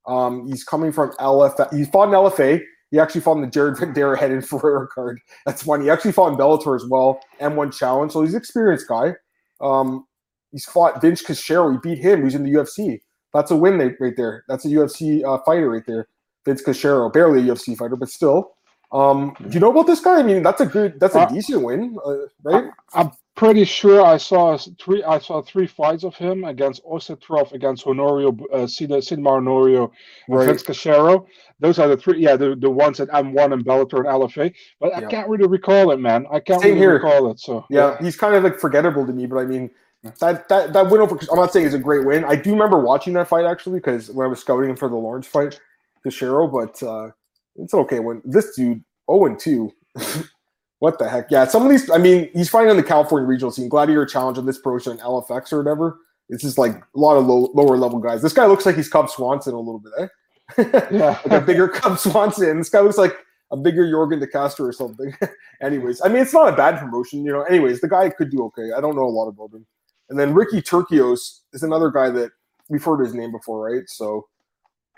[0.06, 1.72] Um, he's coming from LFA.
[1.74, 2.62] He fought in LFA.
[2.90, 5.20] He actually fought in the Jared Vanderaa head and Ferreira card.
[5.46, 5.84] That's funny.
[5.84, 8.12] He actually fought in Bellator as well, M1 challenge.
[8.12, 9.14] So he's an experienced guy.
[9.60, 10.06] Um,
[10.50, 11.72] he's fought Vince Cachero.
[11.72, 12.24] He beat him.
[12.24, 13.00] He's in the UFC.
[13.34, 14.44] That's a win they, right there.
[14.48, 16.08] That's a UFC uh, fighter right there.
[16.44, 18.52] Vince Cachero, barely a UFC fighter, but still.
[18.90, 20.18] Um, do you know about this guy?
[20.18, 22.70] I mean, that's a good, that's a Uh, decent win, uh, right?
[22.94, 25.04] I'm pretty sure I saw three.
[25.04, 29.90] I saw three fights of him against Osetrov, against Honorio, uh, Cinema Honorio,
[30.26, 30.46] Right.
[30.46, 31.26] Vince Cachero.
[31.60, 32.20] Those are the three.
[32.22, 34.54] Yeah, the, the ones at M1 and Bellator and LFA.
[34.80, 35.08] But I Yeah.
[35.08, 36.26] can't really recall it, man.
[36.32, 36.94] I can't Same really here.
[36.94, 37.40] recall it.
[37.40, 39.70] So Yeah, he's kind of like forgettable to me, but I mean,
[40.02, 41.18] that that that win over.
[41.30, 42.24] I'm not saying it's a great win.
[42.24, 44.96] I do remember watching that fight actually because when I was scouting him for the
[44.96, 45.60] Lawrence fight,
[46.06, 47.10] Cachero, but uh,
[47.56, 47.98] it's okay.
[47.98, 49.72] When this dude 0 and 2,
[50.78, 51.30] what the heck?
[51.30, 51.90] Yeah, some of these.
[51.90, 54.92] I mean, he's fighting on the California regional scene, Gladiator Challenge on this pro show
[54.92, 55.98] and LFX or whatever.
[56.28, 58.22] It's just like a lot of low, lower level guys.
[58.22, 60.08] This guy looks like he's Cub Swanson a little bit, eh?
[60.92, 62.58] yeah, like a bigger Cub Swanson.
[62.58, 63.16] This guy looks like
[63.50, 65.14] a bigger Jorgen de Castro or something.
[65.62, 67.42] anyways, I mean, it's not a bad promotion, you know.
[67.42, 68.72] Anyways, the guy could do okay.
[68.76, 69.66] I don't know a lot about him.
[70.10, 72.30] And then Ricky Turcios is another guy that
[72.68, 73.88] we've heard his name before, right?
[73.88, 74.26] So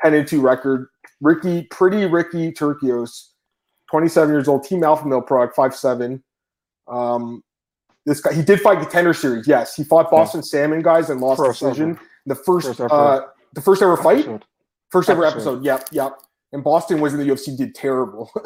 [0.02, 0.88] 10 and 2 record.
[1.20, 3.30] Ricky, pretty Ricky Turcios,
[3.90, 6.22] 27 years old, Team Alpha Male Pro, five seven.
[6.88, 7.42] Um,
[8.06, 9.46] this guy, he did fight contender series.
[9.46, 10.44] Yes, he fought Boston yeah.
[10.44, 11.90] Salmon guys and lost first decision.
[11.90, 12.00] Ever.
[12.26, 13.20] The first, first uh,
[13.52, 14.44] the first ever fight, episode.
[14.90, 15.58] first ever episode.
[15.58, 15.64] episode.
[15.64, 16.12] Yep, yep.
[16.52, 18.30] And Boston was in the UFC, did terrible.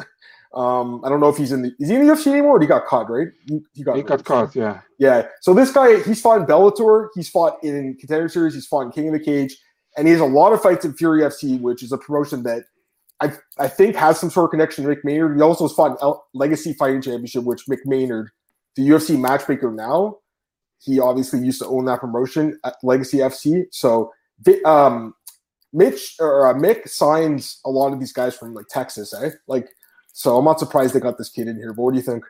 [0.55, 2.57] um, I don't know if he's in the is he in the UFC anymore?
[2.57, 3.27] Or he got caught, right?
[3.47, 4.55] He, he got he got caught.
[4.55, 5.27] Yeah, yeah.
[5.41, 8.91] So this guy, he's fought in Bellator, he's fought in contender series, he's fought in
[8.91, 9.57] King of the Cage,
[9.97, 12.63] and he has a lot of fights in Fury FC, which is a promotion that
[13.21, 15.35] I I think has some sort of connection to Mick Maynard.
[15.35, 18.29] He also has fought in L- Legacy Fighting Championship, which Mick Maynard,
[18.75, 20.19] the UFC matchmaker now,
[20.79, 23.65] he obviously used to own that promotion at Legacy FC.
[23.71, 24.11] So
[24.65, 25.13] um,
[25.73, 29.31] Mitch or uh, Mick signs a lot of these guys from like Texas, eh?
[29.47, 29.67] Like,
[30.17, 31.73] so I'm not surprised they got this kid in here.
[31.73, 32.23] But what do you think?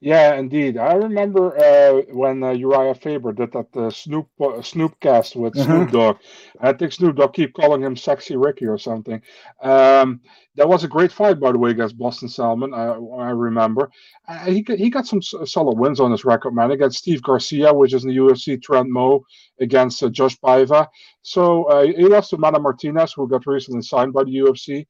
[0.00, 0.78] Yeah, indeed.
[0.78, 5.54] I remember uh, when uh, Uriah Faber did that uh, Snoop uh, Snoop cast with
[5.54, 5.62] mm-hmm.
[5.62, 6.16] Snoop Dogg.
[6.60, 9.22] I think Snoop Dogg keep calling him Sexy Ricky or something.
[9.62, 10.22] Um,
[10.56, 12.74] that was a great fight, by the way, against Boston Salmon.
[12.74, 13.88] I, I remember.
[14.26, 16.72] Uh, he he got some solid wins on his record, man.
[16.72, 18.60] Against Steve Garcia, which is in the UFC.
[18.60, 19.24] Trent Mo
[19.60, 20.88] against uh, Josh Paiva.
[21.22, 24.84] So uh, he lost to Mana Martinez, who got recently signed by the UFC.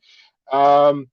[0.51, 1.09] Um,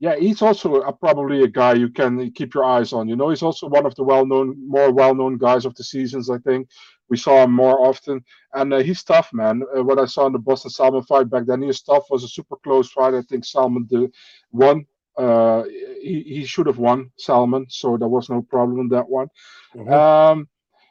[0.00, 3.06] yeah, he's also a, probably a guy you can keep your eyes on.
[3.06, 6.30] You know, he's also one of the well-known, more well-known guys of the seasons.
[6.30, 6.68] I think
[7.10, 9.62] we saw him more often, and uh, he's tough, man.
[9.76, 12.04] Uh, what I saw in the Boston Salmon fight back then, he was tough.
[12.08, 13.14] Was a super close fight.
[13.14, 14.14] I think Salmon did,
[14.52, 14.86] won.
[15.18, 15.64] Uh,
[16.00, 19.28] he, he should have won Salmon, so there was no problem in that one.
[19.74, 19.92] Mm-hmm.
[19.92, 20.48] Um,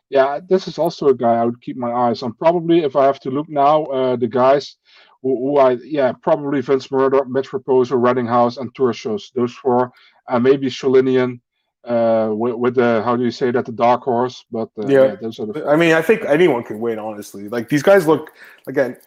[0.10, 2.34] yeah, this is also a guy I would keep my eyes on.
[2.34, 4.78] Probably, if I have to look now, uh, the guys
[5.22, 9.32] who, who, I yeah probably Vince Murdock, Mitch Raposo, Rettinghouse, and Turcios.
[9.34, 9.92] Those four,
[10.28, 11.40] and maybe Sholinian.
[11.86, 14.46] Uh, with, with, the how do you say that the dark horse?
[14.52, 15.66] But uh, yeah, yeah, those are the.
[15.66, 17.00] I mean, I think anyone can win.
[17.00, 18.32] Honestly, like these guys look
[18.68, 18.98] again.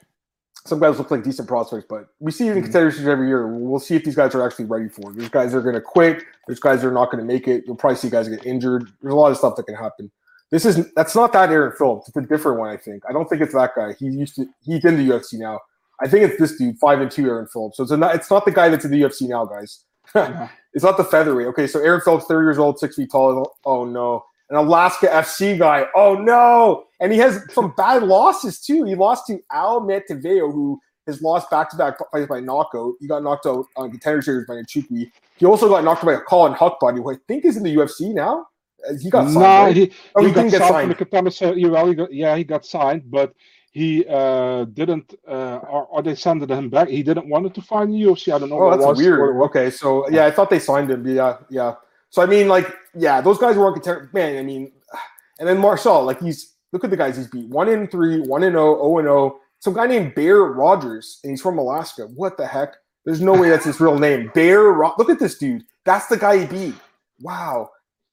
[0.64, 2.64] Some guys look like decent prospects, but we see it in mm-hmm.
[2.64, 3.48] contenders every year.
[3.48, 5.16] We'll see if these guys are actually ready for it.
[5.16, 6.22] There's guys that are going to quit.
[6.46, 7.64] There's guys that are not going to make it.
[7.66, 8.88] You'll probably see guys get injured.
[9.02, 10.10] There's a lot of stuff that can happen.
[10.50, 12.08] This is that's not that Aaron Phillips.
[12.08, 12.70] It's a different one.
[12.70, 13.02] I think.
[13.08, 13.94] I don't think it's that guy.
[13.98, 14.46] He used to.
[14.62, 15.60] He's in the UFC now.
[16.02, 17.76] I think it's this dude, five and two, Aaron Phillips.
[17.76, 18.14] So it's not.
[18.14, 19.84] It's not the guy that's in the UFC now, guys.
[20.74, 21.46] it's not the featherweight.
[21.48, 23.54] Okay, so Aaron Phillips, thirty years old, six feet tall.
[23.64, 25.86] Oh, oh no, an Alaska FC guy.
[25.94, 28.84] Oh no, and he has some bad losses too.
[28.84, 32.94] He lost to Al Matavao, who has lost back-to-back fights by knockout.
[33.00, 35.10] He got knocked out on contender series by Nchukwi.
[35.36, 37.74] He also got knocked out by a Colin Huckbody, who I think is in the
[37.74, 38.46] UFC now.
[38.88, 39.36] Uh, he got signed.
[39.36, 39.76] Right?
[39.76, 40.60] he, oh, he, he got signed.
[40.60, 40.90] signed.
[40.90, 43.32] The got, yeah, he got signed, but
[43.72, 46.88] he uh, didn't, uh, or, or, they sent him back.
[46.88, 48.32] He didn't want to find the UFC.
[48.32, 48.60] I don't know.
[48.60, 49.40] Oh, that's weird.
[49.44, 51.06] Okay, so yeah, I thought they signed him.
[51.06, 51.76] Yeah, yeah.
[52.10, 54.10] So I mean, like, yeah, those guys were on contender.
[54.12, 54.72] Man, I mean,
[55.38, 58.42] and then Marcel, like, he's look at the guys he's beat: one in three, one
[58.42, 59.40] in zero, oh, zero and zero.
[59.60, 62.08] Some guy named Bear Rogers, and he's from Alaska.
[62.14, 62.74] What the heck?
[63.06, 64.30] There's no way that's his real name.
[64.34, 64.64] Bear.
[64.64, 65.64] Ro- look at this dude.
[65.86, 66.74] That's the guy he beat.
[67.20, 67.70] Wow.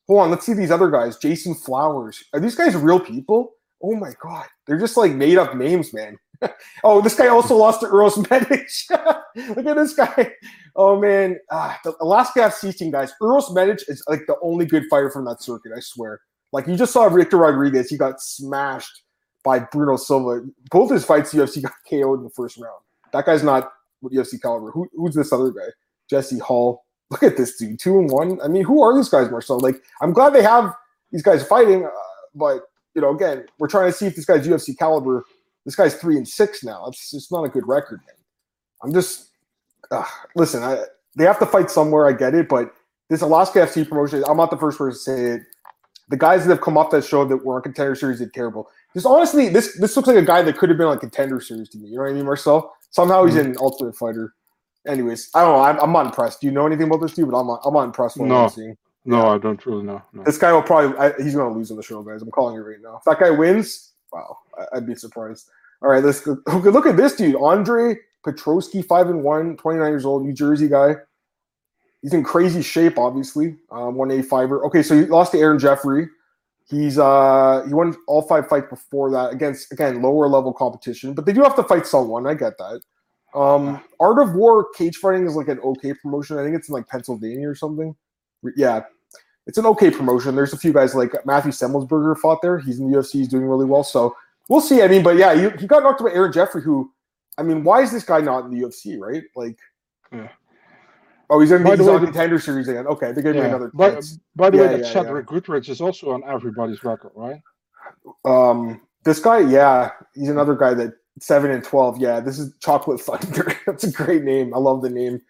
[0.08, 1.18] Hold on, let's see these other guys.
[1.18, 2.24] Jason Flowers.
[2.34, 3.52] Are these guys real people?
[3.82, 6.18] Oh my god, they're just like made up names, man.
[6.84, 8.68] oh, this guy also lost to Uros Medic.
[9.56, 10.34] Look at this guy.
[10.76, 13.14] Oh man, ah, the Alaska FC team guys.
[13.22, 15.72] Uros Medic is like the only good fighter from that circuit.
[15.76, 16.22] I swear.
[16.52, 19.04] Like you just saw Victor Rodriguez, he got smashed
[19.44, 20.42] by Bruno Silva.
[20.72, 22.82] Both his fights, UFC got KO'd in the first round.
[23.14, 23.72] That guy's not
[24.04, 24.72] UFC caliber.
[24.72, 25.68] Who, who's this other guy?
[26.10, 28.40] Jesse Hall look at this dude, two and one.
[28.42, 29.60] I mean, who are these guys, Marcel?
[29.60, 30.74] Like, I'm glad they have
[31.12, 31.90] these guys fighting, uh,
[32.36, 32.62] but
[32.96, 35.24] you know, again, we're trying to see if this guy's UFC caliber.
[35.66, 36.86] This guy's three and six now.
[36.88, 38.16] It's it's not a good record, man.
[38.84, 39.30] I'm just
[39.92, 40.64] uh, listen.
[40.64, 40.84] I,
[41.16, 42.08] they have to fight somewhere.
[42.08, 42.74] I get it, but
[43.10, 44.24] this Alaska FC promotion.
[44.28, 45.42] I'm not the first person to say it.
[46.10, 48.68] The guys that have come off that show that were on contender series did terrible.
[48.94, 51.70] Just honestly, this this looks like a guy that could have been on contender series
[51.70, 51.90] to me.
[51.90, 52.74] You know what I mean, Marcel?
[52.90, 53.52] Somehow he's mm-hmm.
[53.52, 54.34] in Ultimate Fighter
[54.88, 55.62] anyways, I don't know.
[55.62, 56.42] I'm, I'm not impressed.
[56.42, 57.30] Do you know anything about this dude?
[57.30, 58.18] But I'm not, I'm not impressed.
[58.18, 58.78] With no, seeing.
[59.10, 60.02] No, I don't really know.
[60.14, 60.24] No.
[60.24, 62.22] This guy will probably I, he's going to lose on the show, guys.
[62.22, 62.98] I'm calling it right now.
[62.98, 65.50] If that guy wins, wow, I, would be surprised.
[65.82, 66.38] All right, let's go.
[66.48, 67.96] Look at this dude, Andre
[68.26, 70.96] Petroski, five and one, 29 years old, New Jersey guy.
[72.02, 73.58] He's in crazy shape, obviously.
[73.72, 74.64] Um, one A fiver.
[74.66, 76.08] Okay, so he lost to Aaron Jeffrey.
[76.70, 81.26] He's uh he won all five fights before that against again lower level competition, but
[81.26, 82.28] they do have to fight someone.
[82.28, 82.82] I get that.
[83.34, 86.38] Um, Art of War cage fighting is like an okay promotion.
[86.38, 87.96] I think it's in like Pennsylvania or something.
[88.56, 88.84] Yeah,
[89.50, 90.36] it's an okay promotion.
[90.36, 92.60] There's a few guys like Matthew Semelsberger fought there.
[92.60, 93.14] He's in the UFC.
[93.14, 93.84] He's doing really well.
[93.84, 94.16] So
[94.48, 94.84] we'll see.
[94.84, 96.92] I mean, but yeah, he, he got knocked by Aaron Jeffrey, who,
[97.36, 99.24] I mean, why is this guy not in the UFC, right?
[99.36, 99.58] Like,
[100.14, 100.28] yeah.
[101.32, 102.86] Oh, he's in the, he's on contender series again.
[102.86, 103.42] Okay, they're gave yeah.
[103.42, 103.72] me another.
[103.74, 104.00] By,
[104.36, 105.40] by the yeah, way, that yeah, Cedric yeah.
[105.40, 107.42] Goodridge is also on everybody's record, right?
[108.26, 112.00] Um, this guy, yeah, he's another guy that seven and twelve.
[112.00, 113.52] Yeah, this is Chocolate Thunder.
[113.66, 114.54] That's a great name.
[114.54, 115.22] I love the name.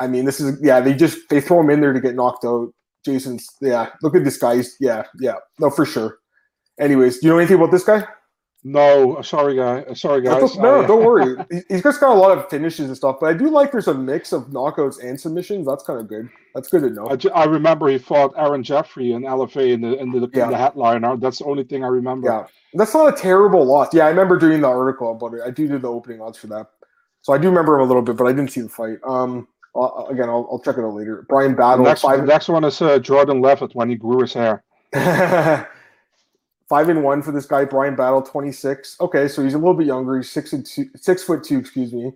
[0.00, 0.80] I mean, this is yeah.
[0.80, 2.72] They just they throw him in there to get knocked out.
[3.08, 3.90] Jason's yeah.
[4.02, 4.56] Look at this guy.
[4.56, 5.36] He's, yeah, yeah.
[5.58, 6.18] No, for sure.
[6.78, 8.04] Anyways, do you know anything about this guy?
[8.64, 9.84] No, sorry, guy.
[9.94, 10.56] Sorry, guys.
[10.56, 11.36] no, don't worry.
[11.68, 13.94] He's just got a lot of finishes and stuff, but I do like there's a
[13.94, 15.66] mix of knockouts and submissions.
[15.66, 16.28] That's kind of good.
[16.54, 17.06] That's good to know.
[17.08, 20.44] I, I remember he fought Aaron Jeffrey and LFA in the in the, yeah.
[20.44, 21.16] in the headliner.
[21.16, 22.28] That's the only thing I remember.
[22.28, 23.94] Yeah, that's not a terrible loss.
[23.94, 25.40] Yeah, I remember doing the article about it.
[25.46, 26.66] I do do the opening odds for that,
[27.22, 28.98] so I do remember him a little bit, but I didn't see the fight.
[29.06, 31.24] Um, uh, again, I'll, I'll check it out later.
[31.28, 31.84] Brian Battle.
[31.84, 32.20] Next, five...
[32.20, 34.64] the next one is uh, Jordan Levitt when he grew his hair.
[36.68, 38.96] five and one for this guy, Brian Battle, twenty six.
[39.00, 40.16] Okay, so he's a little bit younger.
[40.16, 41.58] He's six and two, six foot two.
[41.58, 42.12] Excuse me.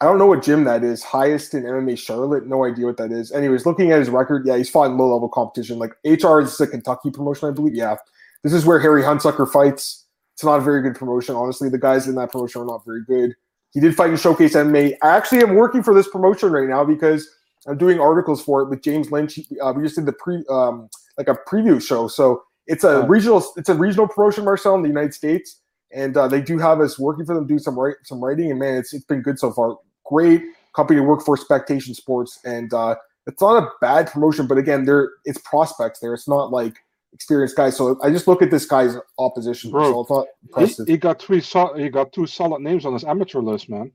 [0.00, 1.02] I don't know what gym that is.
[1.02, 2.46] Highest in MMA Charlotte.
[2.46, 3.32] No idea what that is.
[3.32, 5.78] Anyways, looking at his record, yeah, he's fought in low level competition.
[5.78, 7.74] Like HR is a Kentucky promotion, I believe.
[7.74, 7.96] Yeah,
[8.44, 10.04] this is where Harry Huntsucker fights.
[10.34, 11.68] It's not a very good promotion, honestly.
[11.68, 13.34] The guys in that promotion are not very good.
[13.72, 14.96] He did fight in Showcase MMA.
[15.02, 17.28] I actually am working for this promotion right now because
[17.66, 19.38] I'm doing articles for it with James Lynch.
[19.62, 22.08] Uh, we just did the pre, um, like a preview show.
[22.08, 25.60] So it's a regional, it's a regional promotion, Marcel, in the United States,
[25.92, 28.58] and uh, they do have us working for them, do some write, some writing, and
[28.58, 29.76] man, it's it's been good so far
[30.08, 30.42] great
[30.74, 34.46] company to work for, Spectation Sports, and uh, it's not a bad promotion.
[34.46, 36.14] But again, there it's prospects there.
[36.14, 36.76] It's not like
[37.12, 37.76] experienced guys.
[37.76, 39.70] So I just look at this guy's opposition.
[39.70, 40.86] Bro, so it's not impressive.
[40.86, 41.40] He, he got three.
[41.76, 43.92] he got two solid names on his amateur list, man.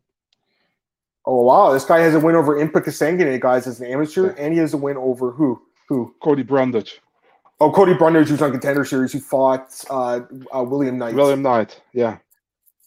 [1.25, 4.43] Oh wow, this guy has a win over Impa Kasanganay, guys, as an amateur, yeah.
[4.43, 5.61] and he has a win over who?
[5.87, 6.13] Who?
[6.21, 6.99] Cody Brundage.
[7.61, 10.21] Oh, Cody Brundage, who's on Contender Series, who fought uh,
[10.53, 11.13] uh, William Knight.
[11.15, 12.17] William Knight, yeah.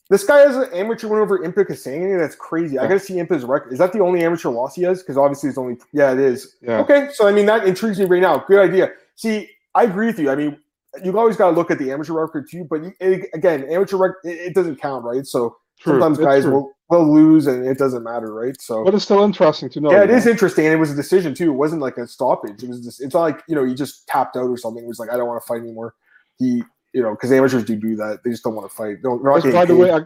[0.08, 2.18] This guy has an amateur win over Impa Kasanganay.
[2.18, 2.74] That's crazy.
[2.74, 2.82] Yeah.
[2.82, 3.72] I got to see Impa's record.
[3.72, 5.02] Is that the only amateur loss he has?
[5.02, 5.78] Because obviously it's only.
[5.92, 6.56] Yeah, it is.
[6.60, 6.78] Yeah.
[6.80, 8.44] Okay, so I mean that intrigues me right now.
[8.46, 8.90] Good idea.
[9.16, 10.30] See, I agree with you.
[10.30, 10.58] I mean,
[11.04, 12.66] you've always got to look at the amateur record too.
[12.68, 15.26] But it, again, amateur record it, it, doesn't count, right?
[15.26, 15.94] So true.
[15.94, 16.52] sometimes it's guys true.
[16.52, 18.60] will will lose and it doesn't matter, right?
[18.60, 19.90] So, but it's still interesting to know.
[19.92, 20.16] Yeah, it know?
[20.16, 20.64] is interesting.
[20.64, 21.52] And it was a decision too.
[21.52, 22.62] It wasn't like a stoppage.
[22.62, 23.00] It was just.
[23.00, 24.82] It's not like you know he just tapped out or something.
[24.82, 25.94] It was like I don't want to fight anymore.
[26.38, 26.62] He
[26.96, 28.20] you know, because amateurs do do that.
[28.24, 29.02] They just don't want to fight.
[29.02, 29.22] Don't.
[29.22, 30.00] By the way, I,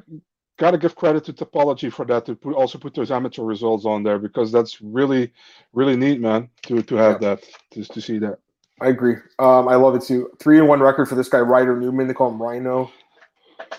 [0.59, 3.87] got to give credit to Tapology for that to put, also put those amateur results
[3.87, 5.33] on there because that's really
[5.73, 6.49] really neat, man.
[6.65, 7.37] To to have yeah.
[7.37, 8.39] that to, to see that.
[8.81, 9.17] I agree.
[9.39, 10.31] Um, I love it too.
[10.39, 12.09] Three and one record for this guy, Ryder Newman.
[12.09, 12.91] They call him Rhino.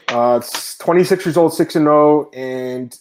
[0.07, 2.95] Uh, it's 26 years old, six and zero, oh, and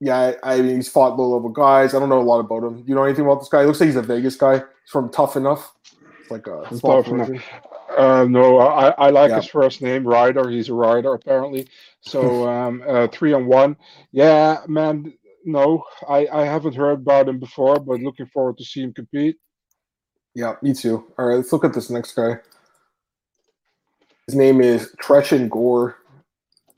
[0.00, 1.94] yeah, I, I mean he's fought low level guys.
[1.94, 2.84] I don't know a lot about him.
[2.86, 3.60] You know anything about this guy?
[3.60, 4.58] He looks like he's a Vegas guy.
[4.58, 5.74] He's from Tough Enough.
[6.20, 7.02] It's like a small
[7.96, 9.36] uh, no, I, I like yeah.
[9.36, 10.50] his first name, Ryder.
[10.50, 11.68] He's a rider apparently.
[12.00, 13.76] So um, uh, three on one.
[14.12, 15.12] Yeah, man.
[15.44, 19.36] No, I, I haven't heard about him before, but looking forward to see him compete.
[20.38, 21.04] Yeah, me too.
[21.18, 22.38] All right, let's look at this next guy.
[24.26, 25.96] His name is Tresean Gore,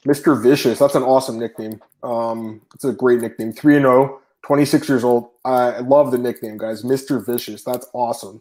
[0.06, 0.40] Mr.
[0.42, 0.78] Vicious.
[0.78, 1.78] That's an awesome nickname.
[2.02, 3.52] Um, it's a great nickname.
[3.52, 5.28] 3 and 0, 26 years old.
[5.44, 6.82] I love the nickname, guys.
[6.82, 7.24] Mr.
[7.24, 7.62] Vicious.
[7.62, 8.40] That's awesome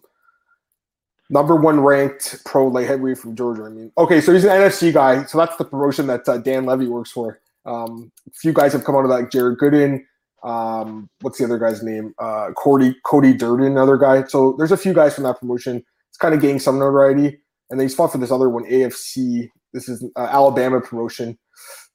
[1.30, 3.64] number one ranked pro light heavyweight from Georgia.
[3.64, 6.66] I mean, okay, so he's an NFC guy, so that's the promotion that uh, Dan
[6.66, 7.40] Levy works for.
[7.66, 10.06] Um, a few guys have come out of that, Jared Gooden.
[10.44, 12.14] Um, what's the other guy's name?
[12.20, 14.24] Uh, Cody Cody Durden, another guy.
[14.26, 15.84] So there's a few guys from that promotion.
[16.10, 19.50] It's kind of gaining some notoriety, and then he's fought for this other one, AFC.
[19.74, 21.38] This is uh, Alabama promotion.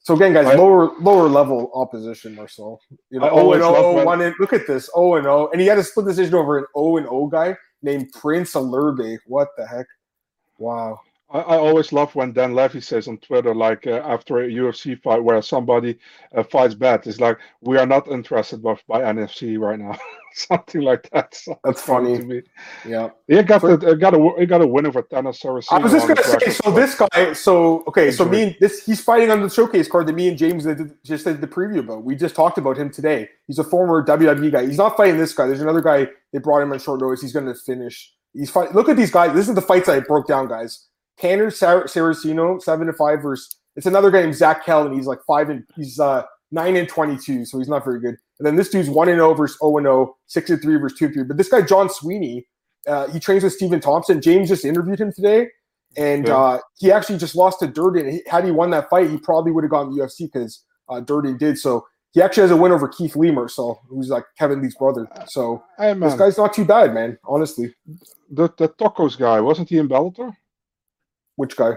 [0.00, 2.78] So again, guys, lower lower level opposition, Marcel.
[3.11, 5.66] You know, oh and oh, one in, look at this, oh and oh, and he
[5.66, 9.16] had a split decision over an O and O guy named Prince Alerbe.
[9.26, 9.87] What the heck?
[10.59, 11.00] Wow.
[11.35, 15.01] I, I, always love when Dan Levy says on Twitter, like uh, after a UFC
[15.03, 15.99] fight where somebody
[16.35, 19.99] uh, fights bad, it's like we are not interested by, by NFC right now,
[20.35, 21.35] something like that.
[21.44, 22.18] So That's funny.
[22.18, 22.42] To me.
[22.87, 25.92] Yeah, he got so, the, got a he got a win over Thanos I was
[25.92, 29.42] just gonna say, so this guy, so okay, so me and this he's fighting on
[29.42, 32.05] the showcase card that me and James did, just did the preview about.
[32.05, 33.29] We just talked about him today.
[33.49, 34.66] He's a former WWE guy.
[34.66, 35.49] He's not fighting this guy.
[35.49, 37.20] There's another guy they brought him on short notice.
[37.20, 38.12] He's going to finish.
[38.33, 38.75] He's fight.
[38.75, 39.35] Look at these guys.
[39.35, 40.87] This is the fights I broke down, guys.
[41.18, 45.07] Tanner Sar- Saraceno, seven to five versus it's another guy named Zach Kell, and he's
[45.07, 48.16] like five and he's uh nine and twenty two, so he's not very good.
[48.38, 50.61] And then this dude's one and zero oh versus zero and zero, oh, six and
[50.61, 51.24] three versus two and three.
[51.24, 52.46] But this guy John Sweeney,
[52.87, 54.20] uh, he trains with Stephen Thompson.
[54.20, 55.48] James just interviewed him today,
[55.96, 56.37] and yeah.
[56.37, 58.20] uh, he actually just lost to Durden.
[58.27, 61.00] Had he won that fight, he probably would have gone to the UFC because uh,
[61.00, 61.59] Durden did.
[61.59, 65.09] So he actually has a win over Keith Lemer, so who's like Kevin Lee's brother.
[65.27, 67.18] So hey, this guy's not too bad, man.
[67.24, 67.74] Honestly,
[68.31, 70.33] the the Tokkos guy wasn't he in Bellator?
[71.37, 71.75] Which guy?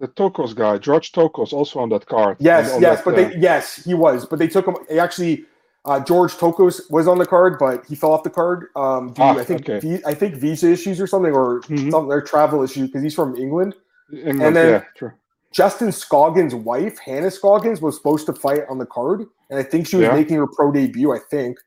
[0.00, 2.36] The Tokkos guy, George Tokkos, also on that card.
[2.40, 4.76] Yes, on, yes, that, but they yes he was, but they took him.
[4.90, 5.44] He actually,
[5.84, 8.66] uh, George Tokkos was on the card, but he fell off the card.
[8.74, 9.78] Um, due, ah, I think okay.
[9.78, 11.90] v, I think visa issues or something, or mm-hmm.
[11.90, 13.74] some their travel issue because he's from England.
[14.12, 15.12] England, and then, yeah, true.
[15.52, 19.86] Justin Scoggins' wife, Hannah Scoggins, was supposed to fight on the card, and I think
[19.86, 20.14] she was Yeah.
[20.14, 21.12] making her pro debut.
[21.12, 21.58] I think,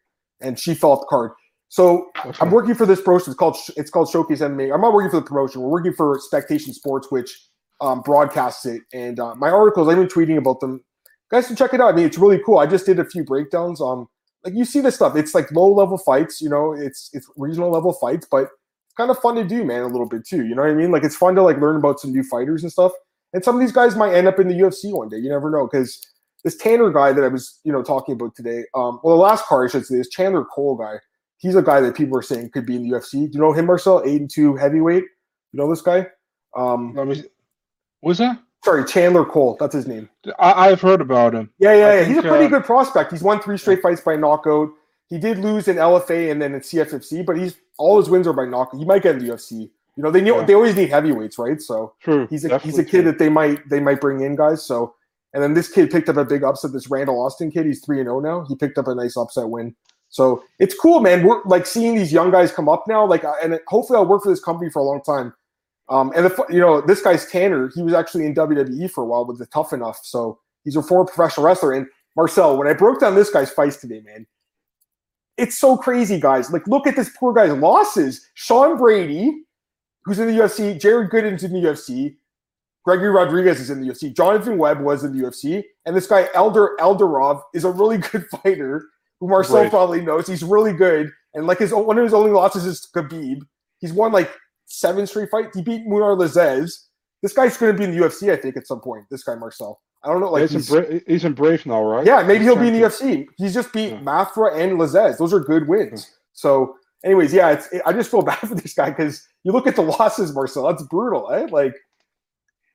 [0.41, 1.31] and she fell off the card.
[1.69, 2.37] So Okay.
[2.41, 3.31] I'm working for this promotion.
[3.31, 4.73] It's called it's called Showcase MMA.
[4.73, 5.61] I'm not working for the promotion.
[5.61, 7.39] We're working for Spectation Sports, which
[7.81, 8.81] um, broadcasts it.
[8.93, 10.83] And uh, my articles, I've been tweeting about them.
[11.29, 11.93] Guys, can check it out.
[11.93, 12.57] I mean, it's really cool.
[12.57, 13.81] I just did a few breakdowns.
[13.81, 14.07] Um,
[14.43, 15.15] like you see this stuff.
[15.15, 16.41] It's like low level fights.
[16.41, 19.81] You know, it's it's regional level fights, but it's kind of fun to do, man.
[19.81, 20.45] A little bit too.
[20.45, 20.91] You know what I mean?
[20.91, 22.93] Like it's fun to like learn about some new fighters and stuff.
[23.33, 25.17] And some of these guys might end up in the UFC one day.
[25.17, 26.01] You never know because
[26.43, 28.63] this Tanner guy that I was, you know, talking about today.
[28.73, 30.95] Um, well, the last card I should say is Chandler Cole guy.
[31.37, 33.11] He's a guy that people are saying could be in the UFC.
[33.11, 34.01] Do you know him, Marcel?
[34.05, 35.03] Eight and two heavyweight.
[35.03, 36.07] You know this guy?
[36.55, 37.23] Um, Let me.
[38.01, 38.39] Was that?
[38.63, 39.55] sorry, Chandler Cole.
[39.59, 40.09] That's his name.
[40.39, 41.49] I, I've heard about him.
[41.59, 42.03] Yeah, yeah, I yeah.
[42.05, 43.11] He's a pretty uh, good prospect.
[43.11, 44.69] He's won three straight fights by knockout.
[45.09, 48.33] He did lose in LFA and then in CFFC, but he's all his wins are
[48.33, 48.79] by knockout.
[48.79, 49.69] He might get in the UFC.
[49.95, 50.45] You know, they know Yeah.
[50.45, 51.61] they always need heavyweights, right?
[51.61, 52.27] So True.
[52.29, 53.11] he's a he's a kid true.
[53.11, 54.65] that they might they might bring in guys.
[54.65, 54.93] So
[55.33, 56.73] and then this kid picked up a big upset.
[56.73, 58.45] This Randall Austin kid, he's three and zero now.
[58.49, 59.75] He picked up a nice upset win.
[60.09, 61.25] So it's cool, man.
[61.25, 63.05] We're like seeing these young guys come up now.
[63.05, 65.33] Like, and hopefully, I'll work for this company for a long time.
[65.89, 67.69] Um, and the, you know, this guy's Tanner.
[67.73, 69.99] He was actually in WWE for a while with the Tough Enough.
[70.03, 71.73] So he's a former professional wrestler.
[71.73, 74.25] And Marcel, when I broke down this guy's fights today, man,
[75.37, 76.51] it's so crazy, guys.
[76.51, 78.27] Like, look at this poor guy's losses.
[78.33, 79.43] Sean Brady,
[80.03, 82.15] who's in the UFC, Jared Gooden's in the UFC,
[82.83, 86.29] Gregory Rodriguez is in the UFC, Jonathan Webb was in the UFC, and this guy
[86.33, 88.87] Eldar Eldarov is a really good fighter
[89.19, 89.69] who Marcel Right.
[89.69, 90.27] probably knows.
[90.27, 93.39] He's really good, and like his one of his only losses is Khabib.
[93.79, 94.31] He's won like
[94.65, 95.55] seven straight fights.
[95.55, 96.71] He beat Mounir Lazzez.
[97.23, 99.05] This guy's going to be in the UFC, I think, at some point.
[99.09, 99.81] This guy Marcel.
[100.03, 102.05] I don't know, like he's, he's, in he's in Brave now, right?
[102.05, 102.81] yeah, maybe he'll be in the.
[102.87, 103.25] UFC.
[103.37, 103.99] He's just beat Yeah.
[103.99, 105.17] Mafra and Lazzez.
[105.17, 106.09] Those are good wins.
[106.33, 109.75] So, anyways, yeah, it's I just feel bad for this guy because you look at
[109.75, 110.67] the losses, Marcel.
[110.67, 111.47] That's brutal, eh?
[111.51, 111.73] Like,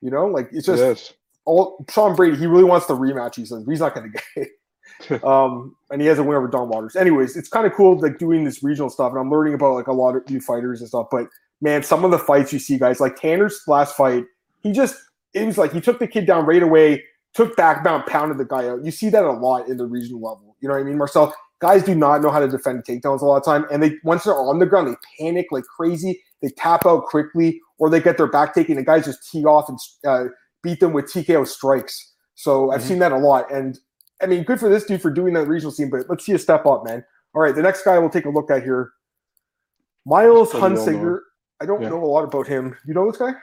[0.01, 1.13] you know, like it's just yes.
[1.45, 2.35] all Sean Brady.
[2.35, 3.35] He really wants the rematch.
[3.35, 4.49] He says he's not going to get it.
[5.23, 6.95] um, and he has a win over Don Waters.
[6.95, 9.87] Anyways, it's kind of cool like doing this regional stuff, and I'm learning about like
[9.87, 11.07] a lot of new fighters and stuff.
[11.11, 11.27] But
[11.61, 14.25] man, some of the fights you see, guys, like Tanner's last fight,
[14.61, 14.95] he just
[15.33, 17.03] it was like he took the kid down right away,
[17.33, 18.83] took back down, pounded the guy out.
[18.83, 20.55] You see that a lot in the regional level.
[20.61, 21.33] You know what I mean, Marcel?
[21.59, 24.23] Guys do not know how to defend takedowns a lot of time, and they once
[24.25, 26.21] they're on the ground, they panic like crazy.
[26.41, 29.69] They tap out quickly, or they get their back taken, and guys just tee off
[29.69, 30.25] and uh,
[30.61, 32.11] beat them with TKO strikes.
[32.35, 32.87] So I've Mhm.
[32.87, 33.79] seen that a lot, and
[34.21, 35.89] I mean, good for this dude for doing that regional scene.
[35.89, 37.03] But let's see a step up, man.
[37.35, 38.91] All right, the next guy we'll take a look at here,
[40.05, 41.19] Miles Hunsinger.
[41.61, 41.89] I don't Yeah.
[41.89, 42.75] know a lot about him.
[42.85, 43.33] You know this guy?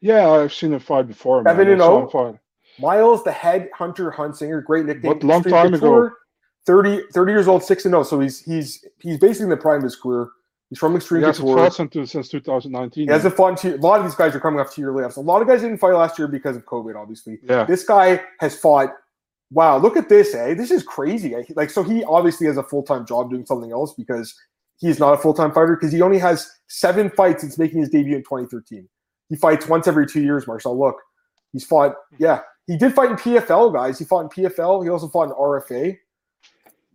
[0.00, 1.42] Yeah, I've seen him fight before.
[1.42, 1.54] Man.
[1.56, 2.38] Seven and saw oh?
[2.80, 5.12] Miles, the head hunter Hunsinger, great nickname.
[5.12, 5.78] What, long time ago?
[5.78, 6.18] Couture,
[6.66, 8.02] 30, 30 years old, six and zero.
[8.02, 10.28] So he's he's he's basically in the prime of his career.
[10.70, 13.06] He's from Extreme He hasn't fought since, since 2019.
[13.06, 13.50] He hasn't fought.
[13.50, 15.16] in two- A lot of these guys are coming off two year layoffs.
[15.16, 17.38] A lot of guys didn't fight last year because of COVID, obviously.
[17.44, 17.64] yeah.
[17.64, 18.90] This guy has fought.
[19.54, 20.54] Wow, look at this, eh?
[20.54, 21.32] This is crazy.
[21.36, 21.44] eh?
[21.54, 24.34] Like, so he obviously has a full time job doing something else because
[24.78, 27.88] he's not a full time fighter because he only has seven fights since making his
[27.88, 28.88] debut in 2013.
[29.28, 30.78] He fights once every two years, Marcel.
[30.78, 30.96] Look,
[31.52, 31.94] he's fought.
[32.18, 33.96] Yeah, he did fight in PFL, guys.
[33.96, 34.82] He fought in PFL.
[34.82, 35.96] He also fought in RFA.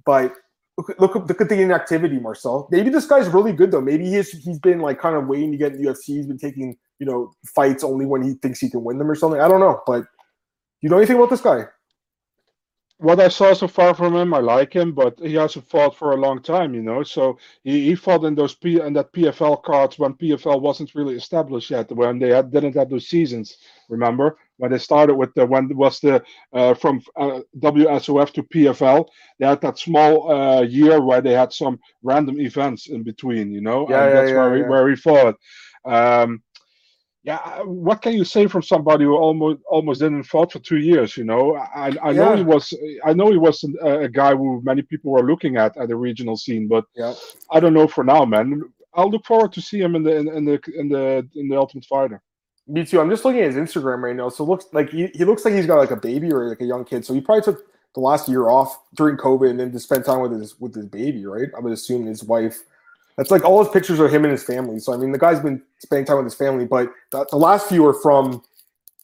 [0.05, 0.33] But
[0.77, 2.67] look, look, look at the inactivity, Marcel.
[2.71, 3.81] Maybe this guy's really good though.
[3.81, 6.07] Maybe he's he's been like kind of waiting to get in the UFC.
[6.07, 9.15] He's been taking you know fights only when he thinks he can win them or
[9.15, 9.39] something.
[9.39, 10.03] I don't know, but
[10.81, 11.63] you know anything about this guy?
[12.99, 16.11] What I saw so far from him, I like him, but he hasn't fought for
[16.11, 17.01] a long time, you know.
[17.01, 21.15] So he, he fought in those P in that PFL cards when PFL wasn't really
[21.15, 23.55] established yet, when they had, didn't have those seasons.
[23.87, 29.07] Remember when they started with the when was the uh, from uh, WSOF to PFL,
[29.39, 33.61] they had that small uh, year where they had some random events in between, you
[33.61, 33.89] know.
[33.89, 35.35] Yeah, and yeah, that's yeah, where he, where he fought.
[35.85, 36.43] Um,
[37.23, 41.17] yeah, what can you say from somebody who almost almost didn't fight for two years?
[41.17, 42.37] You know, I, I know Yeah.
[42.37, 45.75] he was I know he was a, a guy who many people were looking at
[45.77, 47.13] at the regional scene, but Yeah.
[47.51, 48.63] I don't know for now, man.
[48.93, 51.57] I'll look forward to see him in the in, in the in the in the
[51.57, 52.21] Ultimate Fighter.
[52.67, 53.01] Me too.
[53.01, 54.29] I'm just looking at his Instagram right now.
[54.29, 56.61] So it looks like he, he looks like he's got like a baby or like
[56.61, 57.03] a young kid.
[57.03, 60.21] So he probably took the last year off during COVID and then to spend time
[60.21, 61.49] with his with his baby, right?
[61.55, 62.59] I would assume his wife.
[63.19, 64.79] That's like all his pictures are him and his family.
[64.79, 67.67] So I mean, the guy's been spending time with his family, but the, the last
[67.67, 68.41] few are from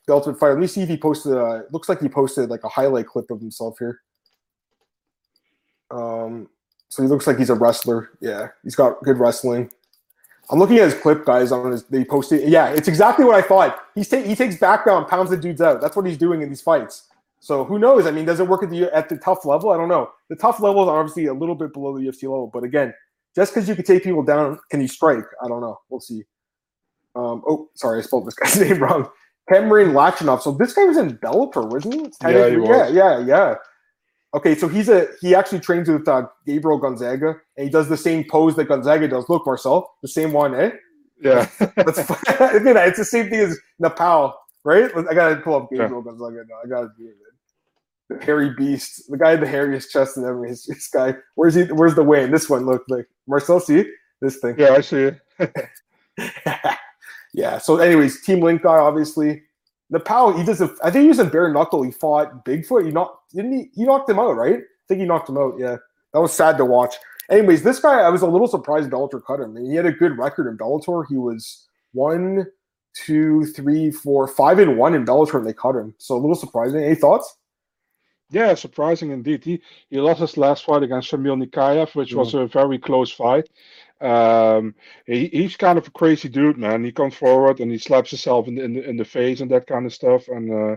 [0.08, 0.54] the Ultimate Fighter.
[0.54, 1.34] Let me see if he posted.
[1.34, 4.00] A, looks like he posted like a highlight clip of himself here.
[5.92, 6.48] Um,
[6.88, 8.12] so he looks like he's a wrestler.
[8.22, 9.70] Yeah, he's got good wrestling.
[10.50, 11.52] I'm looking at his clip, guys.
[11.52, 12.48] On his, they posted.
[12.48, 13.78] Yeah, it's exactly what I thought.
[13.96, 15.82] He's ta- he takes background, pounds the dudes out.
[15.82, 17.10] That's what he's doing in these fights.
[17.42, 18.08] So who knows?
[18.08, 19.72] I mean, does it work at the at the tough level?
[19.72, 20.12] I don't know.
[20.30, 22.94] The tough levels are obviously a little bit below the UFC level, but again,
[23.36, 25.26] just because you can take people down, can you strike?
[25.44, 25.80] I don't know.
[25.90, 26.24] We'll see.
[27.16, 29.10] Um, oh, sorry, I spelled this guy's name wrong.
[29.50, 30.42] Cameron Lachinov.
[30.42, 32.00] So this guy was in Bellator, wasn't he?
[32.24, 32.94] Yeah, he yeah, was.
[32.94, 33.56] yeah, yeah.
[34.34, 37.96] Okay, so he's a he actually trains with uh, Gabriel Gonzaga, and he does the
[37.96, 39.30] same pose that Gonzaga does.
[39.30, 40.72] Look, Marcel, the same one, eh?
[41.22, 41.48] Yeah.
[41.78, 42.20] That's fine.
[42.28, 42.88] Look at that.
[42.90, 44.92] It's the same thing as Nepal, right?
[45.10, 46.56] I gotta pull up Gabriel Gonzaga now.
[46.64, 47.16] I gotta do it.
[48.10, 50.52] The hairy beast, the guy with the hairiest chest and everything.
[50.52, 51.64] This, this guy, where's he?
[51.64, 52.32] Where's the win?
[52.32, 53.60] This one, look like Marcel.
[53.60, 53.84] See
[54.22, 54.56] this thing.
[54.58, 55.70] yeah, I see it.
[57.34, 57.58] yeah.
[57.58, 59.42] So, anyways, Team Link guy, obviously.
[59.90, 60.62] Nepal, he does.
[60.62, 61.84] A, I think he was in bare knuckle.
[61.84, 62.86] He fought Bigfoot.
[62.86, 63.70] He knocked, didn't he?
[63.74, 64.58] He knocked him out, right?
[64.58, 65.56] I think he knocked him out.
[65.58, 65.78] Yeah,
[66.14, 66.96] that was sad to watch.
[67.30, 69.56] Anyways, this guy, I was a little surprised Bellator cut him.
[69.56, 71.06] he had a good record in Bellator.
[71.10, 72.46] He was one,
[72.94, 75.94] two, three, four, five, and one in Bellator, and they cut him.
[75.98, 76.84] So a little surprising.
[76.84, 77.36] Any thoughts?
[78.32, 79.44] Yeah, surprising indeed.
[79.44, 83.50] He he lost his last fight against Shamil Nikaev, which was a very close fight.
[84.02, 86.84] Um, he, he's kind of a crazy dude, man.
[86.84, 89.52] He comes forward and he slaps himself in the, in the, in the face and
[89.52, 90.76] that kind of stuff, and uh,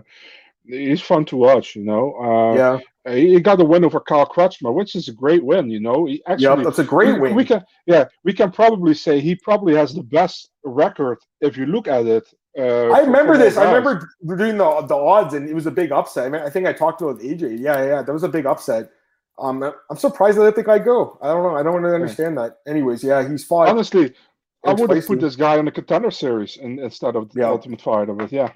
[0.65, 1.75] he's fun to watch.
[1.75, 2.15] You know.
[2.15, 2.79] Uh, yeah.
[3.07, 5.71] He he got a win over Carl Kretschmer, which is a great win.
[5.71, 6.05] You know.
[6.05, 7.35] He actually, Yep, that's a great we, win.
[7.35, 11.65] we can yeah we can probably say he probably has the best record if you
[11.65, 12.27] look at it.
[12.57, 13.57] Uh, I remember this.
[13.57, 16.25] all I remember doing the the odds, and it was a big upset.
[16.25, 17.59] I, mean, I think I talked to it with AJ.
[17.59, 18.89] Yeah, yeah, that was a big upset.
[19.37, 21.17] Um, I'm surprised they let the guy go.
[21.21, 21.55] I don't know.
[21.55, 22.57] I don't really understand that.
[22.67, 23.69] Anyways, yeah, he's fought.
[23.69, 24.13] Honestly,
[24.65, 25.07] I would have spicy.
[25.07, 27.49] put this guy on the contender series in, instead of the Yeah.
[27.49, 28.13] Ultimate Fighter.
[28.13, 28.51] But yeah,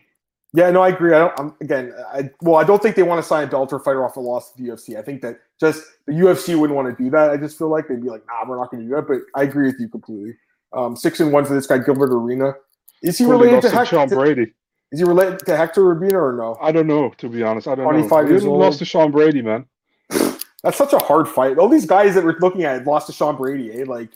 [0.53, 1.13] Yeah, no, I agree.
[1.13, 1.39] I don't.
[1.39, 4.17] I'm, again, I well, I don't think they want to sign a Bellator fighter off
[4.17, 4.97] a loss to the UFC.
[4.97, 7.29] I think that just the UFC wouldn't want to do that.
[7.29, 9.07] I just feel like they'd be like, nah, we're not going to do that.
[9.07, 10.33] But I agree with you completely.
[10.73, 12.55] Um, six and one for this guy, Gilbert Urbina.
[13.03, 14.53] Is he related to, lost to Hec- Sean Brady.
[14.91, 16.57] Is he related to Hector Urbina or no?
[16.61, 17.67] I don't know, to be honest.
[17.67, 18.25] I don't 25 know.
[18.25, 18.59] He years old.
[18.59, 19.65] lost to Sean Brady, man.
[20.09, 21.57] That's such a hard fight.
[21.57, 23.83] All these guys that we're looking at lost to Sean Brady, eh?
[23.85, 24.09] Like,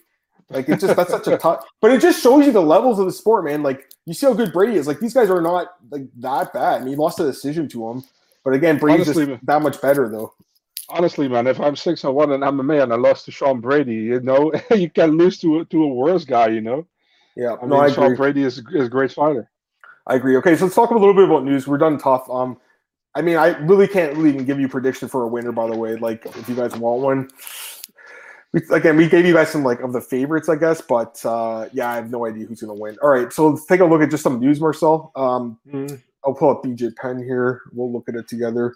[0.49, 1.65] like it's just that's such a tough.
[1.81, 3.63] But it just shows you the levels of the sport, man.
[3.63, 4.87] Like you see how good Brady is.
[4.87, 6.75] Like these guys are not like that bad.
[6.75, 8.03] I mean, he lost a decision to him,
[8.45, 10.33] but again, Brady's Honestly, just that much better though.
[10.89, 13.95] Honestly, man, if I'm six and one in MMA and I lost to Sean Brady,
[13.95, 16.87] you know, you can lose to to a worse guy, you know.
[17.37, 18.17] Yeah, I no, mean, I Sean agree.
[18.17, 19.49] Brady is, is a great fighter.
[20.07, 20.37] I agree.
[20.37, 21.67] Okay, so let's talk a little bit about news.
[21.67, 22.29] We're done tough.
[22.29, 22.57] Um,
[23.15, 25.51] I mean, I really can't really even give you a prediction for a winner.
[25.51, 27.29] By the way, like if you guys want one,
[28.53, 30.81] we, again, we gave you guys some like of the favorites, I guess.
[30.81, 32.97] But uh, yeah, I have no idea who's going to win.
[33.03, 35.11] All right, so let's take a look at just some news, Marcel.
[35.15, 36.01] Um, Mm.
[36.25, 37.61] I'll pull up BJ Penn here.
[37.73, 38.75] We'll look at it together.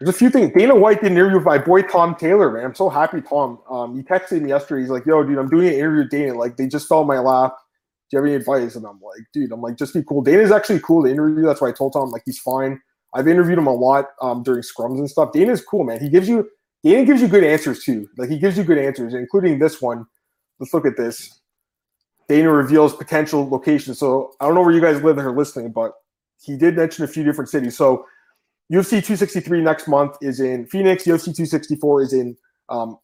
[0.00, 0.52] There's a few things.
[0.56, 2.64] Dana White did an interview with my boy Tom Taylor, man.
[2.64, 3.58] I'm so happy, Tom.
[3.68, 4.80] Um, he texted me yesterday.
[4.80, 6.34] He's like, "Yo, dude, I'm doing an interview with Dana.
[6.38, 7.54] Like, they just fell in my lap.
[8.10, 10.22] Do you have any advice?" And I'm like, "Dude, I'm like, just be cool.
[10.22, 11.44] Dana's actually cool to interview.
[11.44, 12.80] That's why I told Tom like he's fine.
[13.14, 15.32] I've interviewed him a lot um, during scrums and stuff.
[15.32, 16.00] Dana's cool, man.
[16.00, 16.48] He gives you
[16.82, 18.08] Dana gives you good answers too.
[18.16, 20.06] Like he gives you good answers, including this one.
[20.58, 21.40] Let's look at this.
[22.28, 23.98] Dana reveals potential locations.
[23.98, 25.92] So I don't know where you guys live that are listening, but
[26.40, 27.76] he did mention a few different cities.
[27.76, 28.06] So
[28.70, 31.04] UFC 263 next month is in Phoenix.
[31.04, 32.36] UFC 264 is in
[32.68, 32.98] um,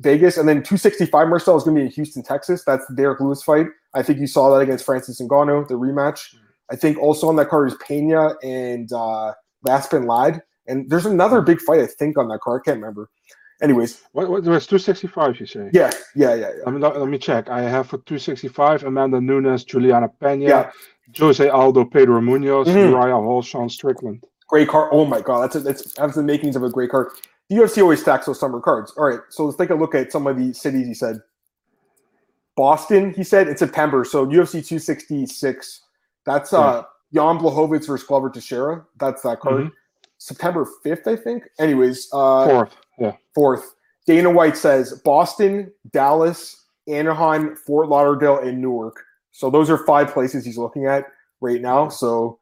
[0.00, 2.62] Vegas, and then 265 Marcel is going to be in Houston, Texas.
[2.64, 3.66] That's the Derrick Lewis fight.
[3.94, 6.34] I think you saw that against Francis Ngannou, the rematch.
[6.70, 9.32] I think also on that card is Pena and uh,
[9.64, 12.62] Lad, and there's another big fight I think on that card.
[12.62, 13.10] I can't remember.
[13.60, 15.68] Anyways, What, what, there was 265, you say?
[15.72, 16.62] yeah, yeah, yeah, yeah.
[16.64, 17.48] Let me, let me check.
[17.48, 20.70] I have for 265 Amanda Nunes, Juliana Pena, Yeah.
[21.18, 22.90] Jose Aldo, Pedro Munhoz, Mhm.
[22.90, 24.22] Uriah Hall, Sean Strickland.
[24.48, 24.88] Great card.
[24.92, 27.08] Oh my god, that's a, that's has the makings of a great card.
[27.48, 28.92] The UFC always stacks those summer cards.
[28.96, 31.20] All right, so let's take a look at some of the cities he said.
[32.56, 34.04] Boston, he said in September.
[34.04, 35.82] So UFC 266.
[36.26, 36.82] That's uh
[37.14, 38.84] Jan Blachowicz versus Glover Teixeira.
[38.98, 39.66] That's that card.
[39.66, 39.72] Mhm.
[40.18, 41.44] September 5th, I think.
[41.58, 42.76] Anyways, uh Fourth.
[42.98, 43.12] Yeah.
[43.34, 43.74] fourth.
[44.06, 49.04] Dana White says Boston, Dallas, Anaheim, Fort Lauderdale, and Newark.
[49.30, 51.06] So those are five places he's looking at
[51.40, 51.88] right now.
[51.88, 52.40] So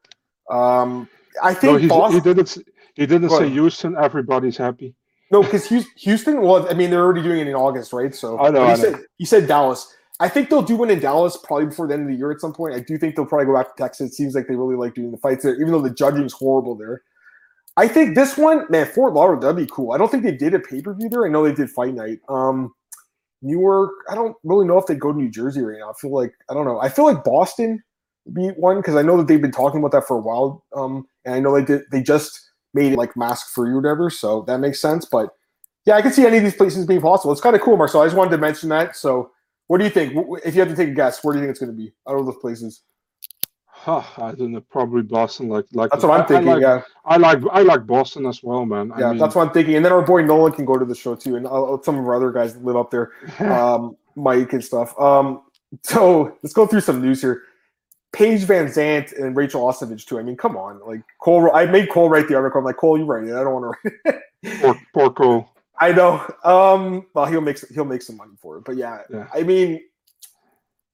[0.51, 1.09] um
[1.43, 2.59] I think No, Boston he didn't.
[2.95, 3.49] He didn't say.
[3.49, 3.97] Houston.
[3.97, 4.95] Everybody's happy.
[5.31, 5.67] No, because
[5.99, 6.41] Houston.
[6.41, 8.15] Well, I mean, they're already doing it in August, right?
[8.15, 8.83] So I know, He I know.
[8.83, 9.93] said he said Dallas.
[10.19, 12.41] I think they'll do one in Dallas probably before the end of the year at
[12.41, 12.75] some point.
[12.75, 14.13] I do think they'll probably go back to Texas.
[14.13, 16.75] It seems like they really like doing the fights there, even though the judging's horrible
[16.75, 17.03] there.
[17.77, 19.93] I think this one, man, Fort Lauderdale, that'd be cool.
[19.93, 21.27] I don't think they did a pay per view there.
[21.27, 22.21] I know they did Fight Night.
[22.31, 22.73] Um,
[23.43, 25.91] Newark, I don't really know if they go to New Jersey right now.
[25.91, 26.81] I feel like I don't know.
[26.81, 27.83] I feel like Boston
[28.25, 30.65] would be one because I know that they've been talking about that for a while.
[30.75, 31.83] Um, and I know they did.
[31.91, 35.05] They just made it like mask free or whatever, so that makes sense.
[35.05, 35.31] But
[35.85, 37.33] yeah, I can see any of these places being possible.
[37.33, 38.03] It's kind of cool, Marcel.
[38.03, 38.97] I just wanted to mention that.
[38.97, 39.31] So,
[39.67, 40.15] what do you think?
[40.45, 41.93] If you had to take a guess, where do you think it's going to be
[42.09, 42.83] out of those places?
[43.67, 44.61] Huh, I don't know.
[44.63, 45.49] Probably Boston.
[45.49, 46.49] Like, like That's what I'm thinking.
[46.49, 48.91] I like, yeah, I like, I like Boston as well, man.
[48.91, 49.77] I yeah, mean, that's what I'm thinking.
[49.77, 52.05] And then our boy Nolan can go to the show too, and uh, some of
[52.05, 53.13] our other guys live up there,
[53.53, 54.99] um, Mike and stuff.
[54.99, 55.43] Um,
[55.83, 57.43] so let's go through some news here.
[58.17, 60.19] Paige VanZant and Rachel Ostovich too.
[60.19, 61.51] I mean, come on, like Cole.
[61.53, 62.61] I made Cole write the article.
[62.61, 63.35] I'm like Cole, you write it.
[63.35, 63.93] I don't want to.
[64.07, 65.51] write poor, poor Cole.
[65.79, 66.27] I know.
[66.43, 69.27] Um, well, he'll make he'll make some money for it, but yeah, Yeah.
[69.35, 69.83] I mean,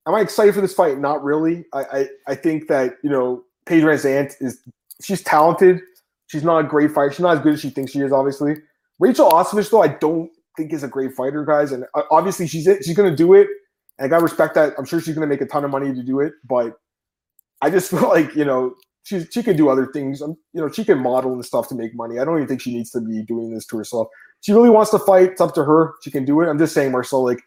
[0.05, 0.99] am I excited for this fight?
[0.99, 1.65] Not really.
[1.73, 4.59] I I, I think that you know Paige VanZant is
[5.01, 5.81] she's talented.
[6.27, 7.13] She's not a great fighter.
[7.13, 8.11] She's not as good as she thinks she is.
[8.11, 8.57] Obviously,
[8.99, 11.71] Rachel Ostovich though I don't think is a great fighter, guys.
[11.71, 12.85] And uh, obviously she's it.
[12.85, 13.47] she's going to do it.
[14.01, 14.75] And I got to respect that.
[14.77, 16.81] I'm sure she's going to make a ton of money to do it, but
[17.63, 20.21] I just feel like you know she she can do other things.
[20.21, 22.19] Um, you know she can model and stuff to make money.
[22.19, 24.09] I don't even think she needs to be doing this to herself.
[24.41, 25.31] She really wants to fight.
[25.31, 25.95] It's up to her.
[26.03, 26.49] She can do it.
[26.49, 27.25] I'm just saying, Marcel.
[27.25, 27.41] Like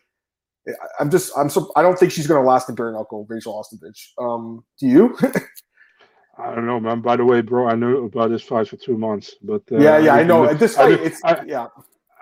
[0.67, 3.25] I- I'm just I'm so I don't think she's going to last in bare knuckle,
[3.29, 4.09] Rachel Ostovich.
[4.17, 5.17] Um, do you?
[6.37, 7.01] I don't know, man.
[7.01, 9.97] By the way, bro, I knew about this fight for two months, but uh, yeah,
[9.97, 10.45] yeah, I didn't know.
[10.45, 11.67] At this fight, it's I- yeah,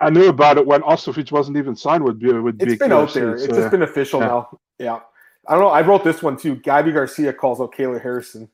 [0.00, 3.34] I knew about it when Ostovich wasn't even signed with with it's been out there.
[3.34, 4.26] It's just been official yeah.
[4.26, 4.58] now.
[4.78, 5.00] Yeah,
[5.48, 5.68] I don't know.
[5.68, 6.56] I wrote this one too.
[6.56, 8.48] Gabby Garcia calls out Kayla Harrison,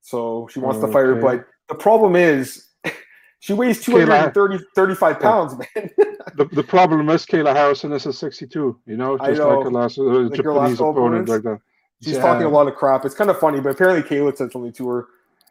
[0.00, 1.14] so she wants to fight her.
[1.16, 2.68] But the problem is,
[3.40, 5.66] she weighs Kayla- 230, 35 pounds, man.
[6.36, 9.56] the, the problem is Kayla Harrison is a 62, you know, just know.
[9.56, 11.60] like her last uh, her last Japanese couple opponent like that.
[12.02, 12.22] She's Yeah.
[12.22, 13.04] talking a lot of crap.
[13.04, 15.06] It's kind of funny, but apparently Kayla said something to her.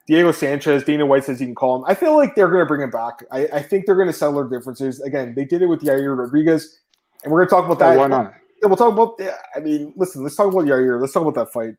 [0.08, 1.84] Diego Sanchez, Dana White says you can call him.
[1.86, 3.26] I feel like they're going to bring him back.
[3.30, 5.02] I, I think they're going to settle their differences.
[5.02, 6.80] Again, they did it with Yair Rodriguez,
[7.26, 7.98] and we're going to talk about Oh, that.
[7.98, 8.34] why not?
[8.62, 9.16] Yeah, we'll talk about.
[9.20, 11.00] Yeah, I mean, listen, let's talk about Yair.
[11.00, 11.76] Let's talk about that fight.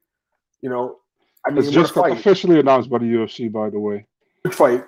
[0.61, 0.97] You know,
[1.47, 4.07] I mean, It's just officially announced by the UFC, by the way.
[4.43, 4.85] Which fight?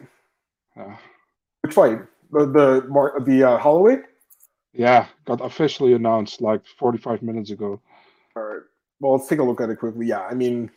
[0.79, 0.97] Uh,
[1.63, 1.99] Which fight?
[2.33, 3.99] The the the uh, Holloway.
[4.73, 7.81] yeah, got officially announced like 45 minutes ago.
[8.37, 8.63] All right.
[9.01, 10.07] Well, let's take a look at it quickly.
[10.07, 10.71] Yeah, I mean,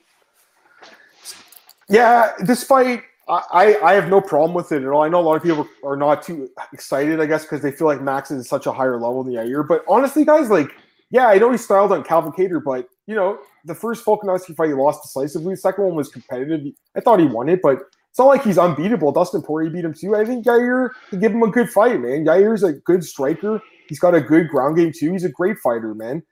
[1.90, 5.04] yeah, this fight, I, I, I have no problem with it at all.
[5.04, 7.88] I know a lot of people are not too excited, I guess, because they feel
[7.88, 9.68] like Max is such a higher level than Yair.
[9.68, 10.72] But honestly, guys, like,
[11.14, 14.68] yeah, I know he styled on Calvin Kattar, but you know, the first Volkanovski fight
[14.68, 15.54] he lost decisively.
[15.54, 16.74] The second one was competitive.
[16.98, 19.14] I thought he won it, but it's not like he's unbeatable.
[19.14, 20.16] Dustin Poirier beat him too.
[20.16, 22.26] I think Yair can give him a good fight, man.
[22.26, 23.62] Yair's a good striker.
[23.88, 25.14] He's got a good ground game too.
[25.14, 26.24] He's a great fighter, man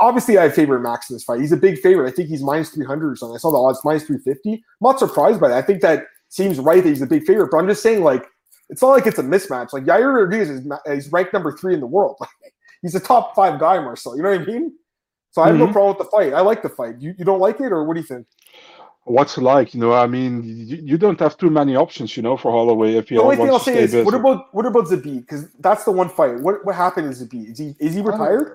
[0.00, 1.40] obviously I favor Max in this fight.
[1.40, 2.08] He's a big favorite.
[2.08, 3.36] I think he's minus 300 or something.
[3.36, 4.54] I saw the odds minus 350.
[4.54, 5.58] I'm not surprised by that.
[5.58, 8.26] I think that seems right that he's a big favorite, but I'm just saying, like,
[8.70, 9.72] it's not like it's a mismatch.
[9.72, 12.16] Like, Yair Rodriguez is he's ranked number three in the world.
[12.82, 14.16] he's a top five guy, Marcel.
[14.16, 14.72] You know what I mean?
[15.32, 15.68] So I have no Mhm.
[15.68, 16.34] problem with the fight.
[16.34, 16.96] I like the fight.
[17.00, 18.26] You, you don't like it, or what do you think?
[19.04, 19.74] What's it like?
[19.74, 22.94] You know, I mean, you, you don't have too many options, you know, for Holloway
[22.96, 24.02] if you The only thing I'll say is, busy.
[24.02, 25.20] what about what about Zabit?
[25.22, 26.40] Because that's the one fight.
[26.40, 27.52] What what happened to Zabit?
[27.52, 28.48] Is he is he retired?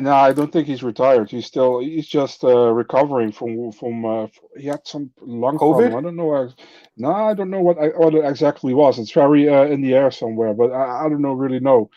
[0.00, 1.30] No, I don't think he's retired.
[1.30, 5.92] He's still he's just uh, recovering from from uh, he had some lung COVID?
[5.92, 5.96] problem.
[5.96, 6.34] I don't know.
[6.34, 6.54] ex-
[6.96, 8.98] No, I don't know what I, what it exactly was.
[8.98, 11.90] It's very uh, in the air somewhere, but I, I don't know really know.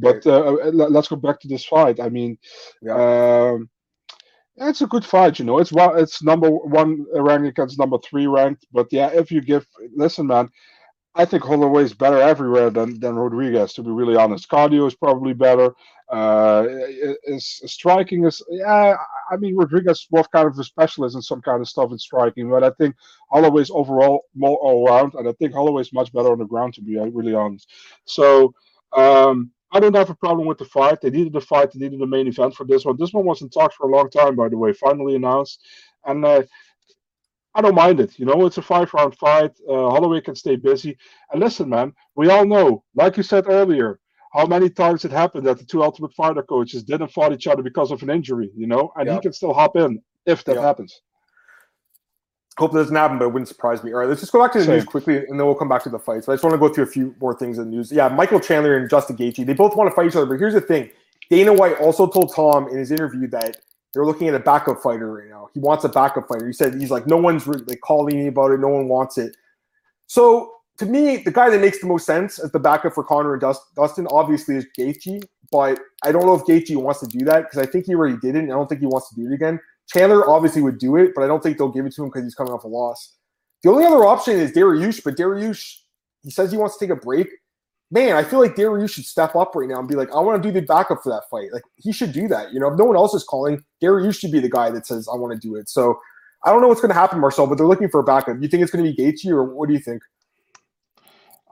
[0.00, 2.00] But uh, let, let's go back to this fight.
[2.00, 2.38] I mean,
[2.90, 3.68] um,
[4.56, 5.38] it's a good fight.
[5.38, 8.66] You know, it's one it's number one ranked against number three ranked.
[8.72, 10.48] But yeah, if you give listen, man.
[11.14, 14.48] I think Holloway is better everywhere than, than Rodriguez, to be really honest.
[14.48, 15.74] Cardio is probably better.
[16.08, 16.64] Uh,
[17.24, 18.96] is striking is yeah.
[19.30, 22.48] I mean Rodriguez was kind of a specialist in some kind of stuff in striking,
[22.48, 22.94] but I think
[23.30, 26.82] Holloway's overall more all round, and I think Holloway's much better on the ground to
[26.82, 27.68] be uh, really honest.
[28.06, 28.54] So
[28.96, 31.00] um, I don't have a problem with the fight.
[31.00, 31.72] They needed the fight.
[31.72, 32.96] They needed the main event for this one.
[32.96, 34.72] This one was in talks for a long time, by the way.
[34.72, 35.66] Finally announced,
[36.06, 36.42] and uh,
[37.54, 38.18] I don't mind it.
[38.18, 39.52] You know, it's a five round fight.
[39.68, 40.96] Uh, Holloway can stay busy.
[41.32, 44.00] And listen, man, we all know, like you said earlier,
[44.32, 47.62] how many times it happened that the two Ultimate Fighter coaches didn't fight each other
[47.62, 50.62] because of an injury, you know, and he can still hop in if that Yep.
[50.64, 51.02] happens.
[52.58, 53.92] Hope that doesn't happen, but it wouldn't surprise me.
[53.92, 54.74] All right, let's just go back to the Same.
[54.74, 56.26] news quickly, and then we'll come back to the fights.
[56.26, 57.92] But I just want to go through a few more things in the news.
[57.92, 60.26] Yeah, Michael Chandler and Justin Gaethje, they both want to fight each other.
[60.26, 60.90] But here's the thing:
[61.30, 63.58] Dana White also told Tom in his interview that
[63.92, 65.48] they're looking at a backup fighter right now.
[65.54, 66.46] He wants a backup fighter.
[66.46, 68.60] He said he's like, no one's really like calling me about it.
[68.60, 69.36] No one wants it.
[70.06, 73.34] So to me, the guy that makes the most sense as the backup for Conor
[73.34, 75.24] and Dustin obviously is Gaethje.
[75.50, 78.18] But I don't know if Gaethje wants to do that because I think he already
[78.18, 78.40] did it.
[78.40, 79.58] And I don't think he wants to do it again.
[79.88, 82.24] Chandler obviously would do it, but I don't think they'll give it to him because
[82.24, 83.14] he's coming off a loss.
[83.62, 85.74] The only other option is Dariush, but Dariush,
[86.22, 87.28] he says he wants to take a break.
[87.90, 90.42] Man, I feel like Dariush should step up right now and be like, I want
[90.42, 91.52] to do the backup for that fight.
[91.52, 92.52] Like he should do that.
[92.52, 95.08] You know, if no one else is calling, Dariush should be the guy that says
[95.10, 95.70] I want to do it.
[95.70, 95.98] So
[96.44, 98.36] I don't know what's going to happen, Marcel, but they're looking for a backup.
[98.40, 100.02] You think it's going to be Gaethje, or what do you think?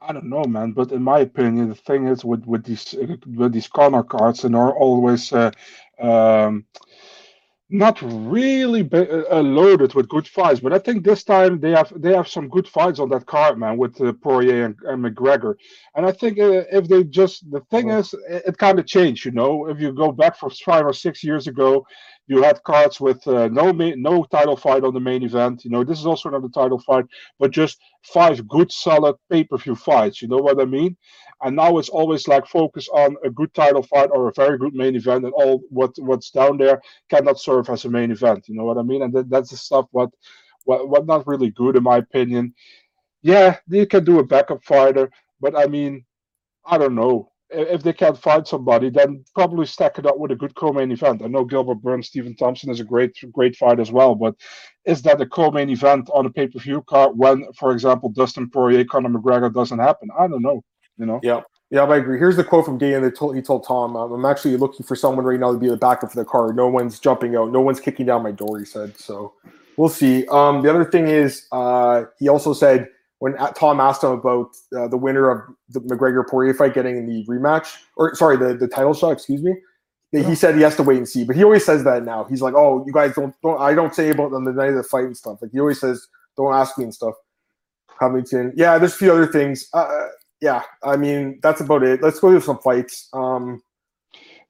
[0.00, 0.72] I don't know, man.
[0.72, 2.94] But in my opinion, the thing is with with these
[3.26, 5.50] with these corner cards, and are always uh,
[5.98, 6.66] um,
[7.68, 10.60] not really uh, loaded with good fights.
[10.60, 13.58] But I think this time they have they have some good fights on that card,
[13.58, 15.54] man, with uh, Poirier and, and McGregor.
[15.96, 19.24] And I think uh, if they just the thing is, it, it kind of changed.
[19.24, 21.86] You know, if you go back for five or six years ago,
[22.28, 25.64] You had cards with uh, no no title fight on the main event.
[25.64, 27.04] You know, this is also not a title fight,
[27.38, 30.22] but just five good, solid pay per view fights.
[30.22, 30.96] You know what I mean?
[31.42, 34.74] And now it's always like focus on a good title fight or a very good
[34.74, 38.48] main event, and all what what's down there cannot serve as a main event.
[38.48, 39.02] You know what I mean?
[39.02, 40.10] And that, that's the stuff what
[40.64, 42.54] what what not really good in my opinion.
[43.22, 45.10] Yeah, you can do a backup fighter,
[45.40, 46.04] but I mean,
[46.64, 50.36] I don't know if they can't find somebody, then probably stack it up with a
[50.36, 51.22] good co-main event.
[51.22, 54.34] I know Gilbert Burns, Stephen Thompson is a great, great fight as well, but
[54.84, 59.10] is that a co-main event on a pay-per-view card when, for example, Dustin Poirier, Conor
[59.10, 60.08] McGregor doesn't happen?
[60.18, 60.62] I don't know.
[60.98, 61.20] You know.
[61.22, 61.42] Yeah.
[61.70, 62.16] Yeah, I agree.
[62.16, 64.94] Here's the quote from Dan that told, he told Tom, um, "I'm actually looking for
[64.94, 66.54] someone right now to be the backup for the card.
[66.54, 67.50] No one's jumping out.
[67.50, 68.96] No one's kicking down my door." He said.
[68.96, 69.34] So
[69.76, 70.28] we'll see.
[70.28, 72.88] Um, the other thing is, uh, he also said
[73.18, 77.24] when Tom asked him about uh, the winner of the McGregor Poirier fight getting the
[77.26, 79.54] rematch, or sorry, the, the title shot, excuse me,
[80.12, 81.24] he said he has to wait and see.
[81.24, 82.24] But he always says that now.
[82.24, 84.76] He's like, "Oh, you guys don't don't I don't say about on the night of
[84.76, 86.06] the fight and stuff." Like he always says,
[86.36, 87.14] "Don't ask me and stuff."
[87.98, 88.78] Covington, yeah.
[88.78, 89.68] There's a few other things.
[89.72, 90.08] Uh,
[90.40, 92.02] yeah, I mean that's about it.
[92.02, 93.08] Let's go to some fights.
[93.12, 93.62] Um,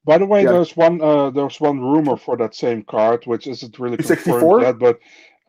[0.05, 0.51] By the way, yeah.
[0.51, 4.79] there's one uh, there's one rumor for that same card, which isn't really confirmed yet,
[4.79, 4.99] but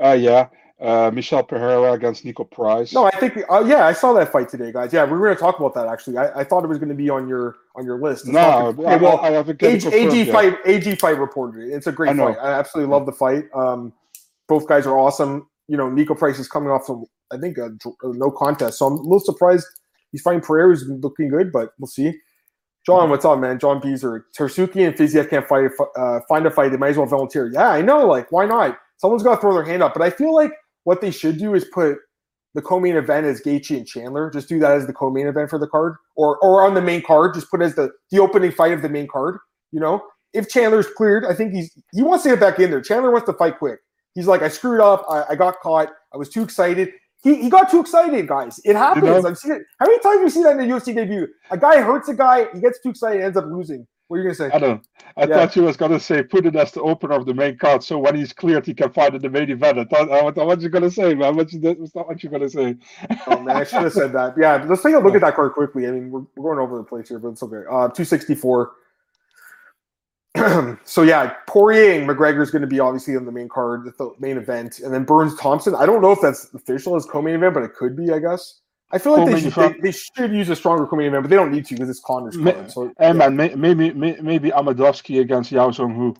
[0.02, 0.48] uh, yeah,
[0.81, 2.93] uh, Michel Pereira against Niko Price.
[2.93, 4.93] No, I think uh, yeah, I saw that fight today, guys.
[4.93, 6.18] Yeah, we were going to talk about that actually.
[6.18, 8.26] I, I thought it was going to be on your on your list.
[8.26, 8.39] no,
[8.87, 11.72] I, well, I have AG, AG fight AG fight reported.
[11.72, 12.37] It's a great I fight.
[12.41, 13.45] I absolutely love the fight.
[13.55, 13.93] Um,
[14.49, 15.49] both guys are awesome.
[15.66, 18.87] You know, Niko Price is coming off from I think a, a no contest, so
[18.87, 19.66] I'm a little surprised
[20.12, 22.14] he's fighting Pereira, who's looking good, but we'll see.
[22.87, 23.59] John, what's up, man?
[23.59, 25.70] John Beezer, Tersuki and Fiziev can't fight.
[25.97, 26.70] Uh, find a fight.
[26.70, 27.51] They might as well volunteer.
[27.53, 28.07] Yeah, I know.
[28.07, 28.79] Like, why not?
[28.97, 29.93] Someone's got to throw their hand up.
[29.93, 30.53] But I feel like
[30.89, 31.99] what they should do is put
[32.55, 34.30] the co-main event as Gaethje and Chandler.
[34.30, 37.03] Just do that as the co-main event for the card, or or on the main
[37.03, 37.34] card.
[37.34, 39.36] Just put as the the opening fight of the main card.
[39.70, 40.01] You know,
[40.32, 42.80] if Chandler's cleared, I think he's he wants to get back in there.
[42.80, 43.80] Chandler wants to fight quick.
[44.14, 45.05] He's like, I screwed up.
[45.11, 45.91] I, I got caught.
[46.14, 46.91] I was too excited.
[47.22, 48.59] He, he got too excited, guys.
[48.64, 49.05] It happens.
[49.05, 49.28] You know?
[49.28, 49.62] I've seen it.
[49.78, 51.26] How many times have you seen that in the UFC debut?
[51.51, 53.86] A guy hurts a guy, he gets too excited, ends up losing.
[54.09, 54.50] What are you gonna say?
[54.50, 54.82] I don't.
[55.18, 55.26] I yeah.
[55.26, 57.98] thought you was gonna say put it as the opener of the main card, so
[57.98, 59.78] when he's cleared, he can fight in the main event.
[59.78, 61.36] I thought, I thought what you gonna say, man?
[61.36, 62.76] What you, that's not what you're gonna say.
[63.26, 64.34] oh man, I should have said that.
[64.38, 65.86] Yeah, let's take a look at that card quickly.
[65.86, 67.64] I mean, we're, we're going over the place here, but it's okay.
[67.70, 68.72] Uh, two sixty four.
[70.84, 74.14] so yeah, Poirier and McGregor is going to be obviously on the main card, the
[74.18, 75.74] main event, and then Burns Thompson.
[75.74, 78.61] I don't know if that's official as co-main event, but it could be, I guess.
[78.91, 81.36] I feel like they should, they, they, should use a stronger co-main event, but they
[81.36, 82.70] don't need to because it's Conor's card.
[82.70, 83.12] So, hey, yeah.
[83.12, 86.16] man, maybe maybe, maybe Amedovski against Yaozong Hu.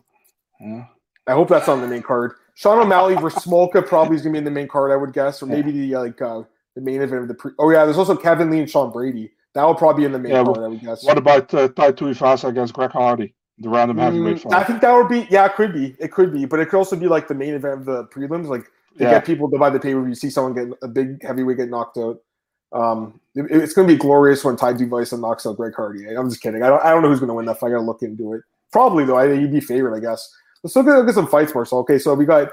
[0.61, 0.85] Yeah.
[1.25, 2.33] I hope that's on the main card.
[2.55, 5.13] Sean O'Malley versus Smolka probably is going to be in the main card, I would
[5.13, 6.43] guess, or maybe the like uh,
[6.75, 7.51] the main event of the pre.
[7.57, 9.31] Oh yeah, there's also Kevin Lee and Sean Brady.
[9.55, 11.03] That will probably be in the main yeah, card, I would guess.
[11.03, 13.33] What about uh, Tai Tuivasa against Greg Hardy?
[13.57, 14.53] The random mm, heavyweight fight.
[14.53, 15.95] I think that would be yeah, it could be.
[15.99, 18.47] It could be, but it could also be like the main event of the prelims.
[18.47, 18.65] Like
[18.97, 19.11] to yeah.
[19.11, 21.69] get people to buy the pay per view, see someone get a big heavyweight get
[21.69, 22.21] knocked out.
[22.71, 26.05] Um, it, it's going to be glorious when Tai Tuivasa knocks out Greg Hardy.
[26.07, 26.63] I'm just kidding.
[26.63, 27.69] I don't, I don't know who's going to win that fight.
[27.69, 28.41] I got to look into it.
[28.71, 29.17] Probably though.
[29.17, 30.27] I think he'd be favored, I guess.
[30.63, 31.79] Let's look at, look at some fights, Marcel.
[31.79, 32.49] Okay, so we got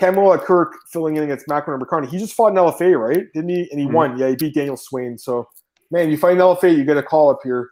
[0.00, 2.08] Kamuela Kirk filling in against Makwan Amirkhani.
[2.08, 3.26] He just fought in LFA, right?
[3.32, 3.68] Didn't he?
[3.70, 3.94] And he mm-hmm.
[3.94, 4.18] won.
[4.18, 5.16] Yeah, he beat Daniel Swain.
[5.16, 5.48] So,
[5.90, 7.70] man, you fight in LFA, you get a call up here.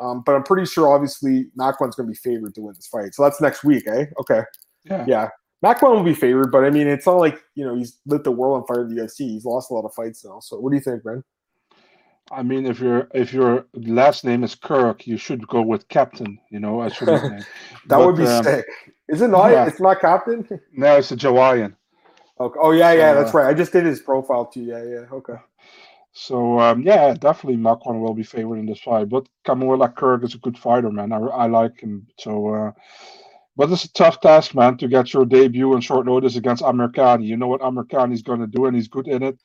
[0.00, 3.14] Um, but I'm pretty sure, obviously, Makwan's going to be favored to win this fight.
[3.14, 4.06] So that's next week, eh?
[4.20, 4.42] Okay.
[4.84, 5.04] Yeah.
[5.08, 5.28] Yeah.
[5.64, 8.30] Makwan will be favored, but I mean, it's not like you know he's lit the
[8.30, 9.20] world on fire in the UFC.
[9.20, 10.38] He's lost a lot of fights now.
[10.40, 11.24] So, what do you think, Brent?
[12.30, 16.38] I mean, if your if your last name is Kirk, you should go with Captain.
[16.50, 17.46] You know, as your that
[17.86, 18.66] but, would be um, sick.
[19.08, 19.50] Is it not?
[19.50, 19.66] Yeah.
[19.66, 20.46] It's not Captain.
[20.72, 21.74] No, it's a Jawaiian.
[22.38, 22.60] Okay.
[22.62, 23.48] Oh yeah, yeah, uh, that's right.
[23.48, 24.62] I just did his profile too.
[24.62, 25.04] Yeah, yeah.
[25.10, 25.34] Okay.
[26.12, 29.08] So um, yeah, definitely Makwan will be favored in this fight.
[29.08, 31.12] But Kamuela Kirk is a good fighter, man.
[31.12, 32.06] I, I like him.
[32.18, 32.72] So, uh,
[33.58, 37.26] but it's a tough task, man, to get your debut on short notice against Amirkhani.
[37.26, 39.36] You know what Amirkhani is going to do, and he's good in it.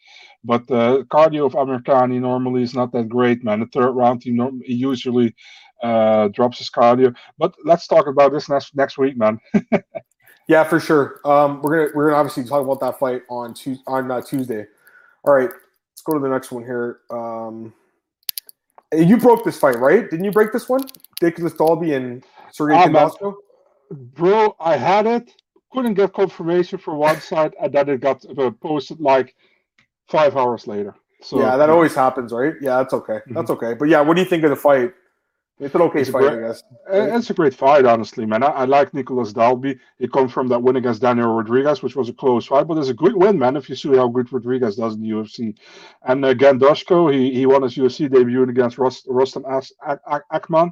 [0.44, 3.62] But the uh, cardio of Amirkhani normally is not that great, man.
[3.62, 5.34] The third round, he, norm- he usually
[5.82, 7.16] uh, drops his cardio.
[7.40, 9.40] But let's talk about this next next week, man.
[10.48, 11.20] yeah, for sure.
[11.26, 14.68] Um, we're gonna we're gonna obviously talk about that fight on Tuesday, on uh, Tuesday.
[15.24, 17.00] All right, let's go to the next one here.
[17.10, 17.74] Um,
[18.96, 20.08] you broke this fight, right?
[20.08, 20.86] Didn't you break this one?
[21.20, 23.36] Nicolas Dalby and Sergey oh,
[23.94, 25.32] Bro, I had it.
[25.72, 28.24] Couldn't get confirmation for one side, and then it got
[28.62, 29.36] posted like
[30.08, 30.96] five hours later.
[31.22, 32.54] So yeah, that always happens, right?
[32.62, 33.14] Yeah, that's okay.
[33.14, 33.34] Mm-hmm.
[33.34, 33.74] That's okay.
[33.74, 34.94] But yeah, what do you think of the fight?
[35.64, 36.64] It's an okay it's fight, great, I guess.
[36.90, 38.44] It's a great fight, honestly, man.
[38.44, 39.80] I, I like Nicolas Dalby.
[40.00, 42.90] He comes from that win against Daniel Rodriguez, which was a close fight, but it's
[42.90, 43.56] a good win, man.
[43.56, 45.56] If you see how good Rodriguez does in the UFC,
[46.04, 50.72] and uh, Khandozhko, he he won his UFC debut against Rost, Rostam As, Ak, Akman,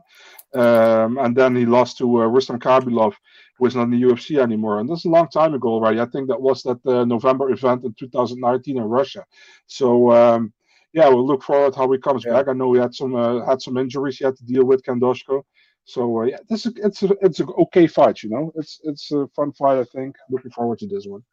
[0.53, 3.13] um, and then he lost to uh, Rustam Khabilov
[3.61, 4.79] who is not in the UFC anymore.
[4.79, 5.99] And this is a long time ago already.
[5.99, 9.23] I think that was that uh, November event in 2019 in Russia.
[9.67, 10.51] So um,
[10.93, 12.33] yeah, we'll look forward to how he comes Yeah.
[12.33, 12.47] back.
[12.47, 15.43] I know he had some uh, had some injuries he had to deal with Khandozhko.
[15.85, 18.23] So uh, yeah, this is it's a, it's an okay fight.
[18.23, 19.79] You know, it's it's a fun fight.
[19.79, 20.15] I think.
[20.29, 21.23] Looking forward to this one.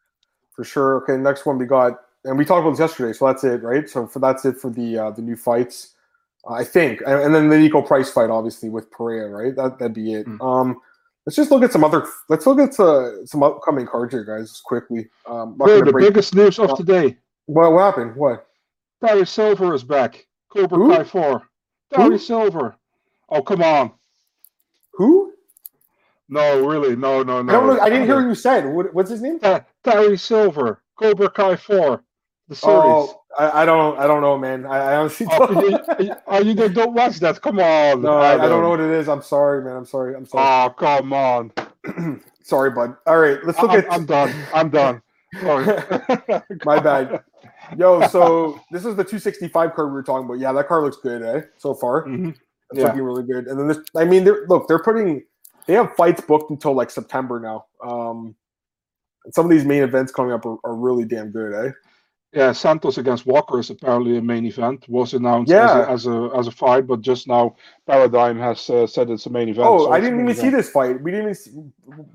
[0.55, 0.97] for sure.
[1.03, 1.93] Okay, next one we got,
[2.25, 3.87] and we talked about this yesterday, so that's it, right?
[3.89, 5.95] So for that's it for the uh, the new fights,
[6.49, 9.55] uh, I think, and, and then the Niko Price fight, obviously with Pereira, right?
[9.55, 10.25] That that'd be it.
[10.27, 10.41] Mm.
[10.41, 10.77] Um,
[11.25, 12.05] let's just look at some other.
[12.27, 15.07] Let's look at uh, some upcoming cards here, guys, quickly.
[15.27, 16.75] Um, the break- biggest news of Oh.
[16.75, 18.15] today: what, what happened?
[18.15, 18.47] What?
[19.01, 20.25] Barry Silver is back.
[20.49, 20.89] Cobra Who?
[20.89, 21.49] Kai Four.
[21.91, 22.17] Barry Who?
[22.17, 22.75] Silver.
[23.29, 23.91] Oh come on!
[24.93, 25.33] Who?
[26.27, 27.49] No, really, no, no, no.
[27.49, 27.79] I don't know.
[27.81, 28.65] I didn't hear what you said.
[28.65, 29.39] What, what's his name?
[29.83, 32.03] Terry Silver, Cobra Kai Four,
[32.47, 32.83] the oh, series.
[32.85, 33.97] Oh, I, I don't.
[33.99, 34.65] I don't know, man.
[34.65, 35.71] I, I honestly Oh, don't.
[35.99, 37.41] you, you, oh, you don't- don't watch that?
[37.41, 38.01] Come on.
[38.01, 39.07] no, I, I don't know what it is.
[39.09, 39.75] I'm sorry, man.
[39.77, 40.15] I'm sorry.
[40.15, 40.45] I'm sorry.
[40.45, 41.51] Oh, come on.
[42.43, 42.95] sorry, bud.
[43.07, 43.91] All right, let's look I'm, at.
[43.91, 44.33] I'm done.
[44.53, 45.01] I'm done.
[45.41, 45.65] Sorry.
[46.63, 47.23] My bad.
[47.77, 50.39] Yo, so this is the 265 card we were talking about.
[50.39, 51.41] Yeah, that card looks good, eh?
[51.57, 52.29] So far, Mhm.
[52.29, 52.85] it's Yeah.
[52.87, 53.47] looking really good.
[53.47, 55.23] And then this, I mean, they're look, they're putting,
[55.65, 57.65] they have fights booked until like September now.
[57.83, 58.35] Um,
[59.31, 61.71] some of these main events coming up are, are really damn good, eh?
[62.31, 64.87] Yeah, Santos against Walker is apparently a main event.
[64.87, 65.65] Was announced Yeah.
[65.65, 67.55] as, a, as a as a fight, but just now
[67.87, 69.67] Paradigm has uh, said it's a main event.
[69.67, 71.01] Oh, so I didn't even see this fight.
[71.01, 71.23] We didn't.
[71.25, 71.51] Even see,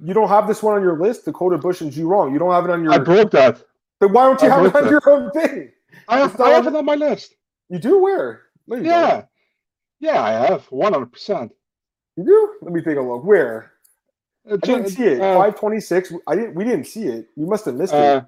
[0.04, 2.32] you don't have this one on your list, Dakota Bunch and G Wrong.
[2.32, 2.92] You don't have it on your.
[2.92, 3.60] I broke that.
[4.04, 5.72] Then why don't you I have it on your own thing?
[6.08, 7.34] I have, I have it on my list.
[7.70, 8.42] You do where?
[8.68, 9.24] You Yeah.
[10.00, 10.68] Yeah, I have.
[10.70, 11.50] 100%.
[12.16, 12.54] You do.
[12.62, 13.24] Let me take a look.
[13.24, 13.72] Where?
[14.50, 15.20] Uh, I didn't see it.
[15.22, 16.12] uh, Five twenty six.
[16.26, 16.54] I didn't.
[16.54, 17.28] We didn't see it.
[17.36, 17.98] You must have missed it.
[17.98, 18.22] Uh,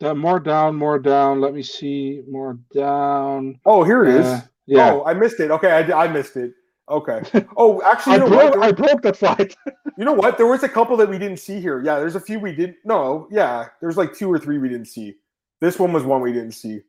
[0.00, 1.40] the more down, more down.
[1.40, 2.22] Let me see.
[2.28, 3.60] More down.
[3.64, 4.26] Oh, here it is.
[4.26, 4.92] Uh, yeah.
[4.92, 5.50] Oh, I missed it.
[5.50, 6.54] Okay, I, I missed it.
[6.90, 7.22] Okay.
[7.56, 8.62] Oh, actually, I, you know broke, what?
[8.62, 9.56] I broke that fight.
[9.96, 10.36] you know what?
[10.36, 11.82] There was a couple that we didn't see here.
[11.84, 12.76] Yeah, there's a few we didn't.
[12.84, 15.14] No, yeah, there's like two or three we didn't see.
[15.60, 16.80] This one was one we didn't see.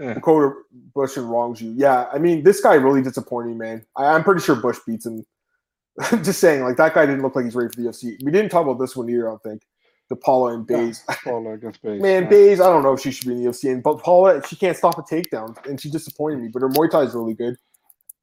[0.00, 0.14] Yeah.
[0.14, 0.54] Dakota
[0.94, 1.72] Bunch and wrongs you.
[1.76, 3.84] Yeah, I mean, this guy really disappointing, man.
[3.96, 5.24] I, I'm pretty sure Bunch beats him.
[6.24, 8.16] Just saying, like that guy didn't look like he's ready for the UFC.
[8.24, 9.28] We didn't talk about this one either.
[9.28, 9.62] I don't think.
[10.10, 11.04] The Paula and Bays.
[11.22, 12.02] Paula against Bays.
[12.02, 12.28] Man, yeah.
[12.28, 14.56] Bays, I don't know if she should be in the UFC, and but Paula, she
[14.56, 16.48] can't stop a takedown, and she disappointed me.
[16.48, 17.56] But her Muay Thai is really good.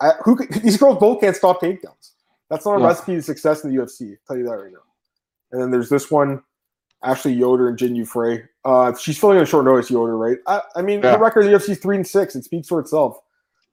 [0.01, 2.11] I, who could- these girls both can't stop takedowns.
[2.49, 2.87] That's not a Yeah.
[2.87, 4.11] recipe to success in the UFC.
[4.11, 4.79] I'll tell you that right now.
[5.51, 6.41] And then there's this one,
[7.03, 8.43] Ashley Yoder and Jin Frey.
[8.65, 10.37] Uh, she's filling in short notice, Yoder, right?
[10.47, 11.11] I, I mean, Yeah.
[11.13, 12.35] the record in the UFC is three and six.
[12.35, 13.17] It speaks for itself.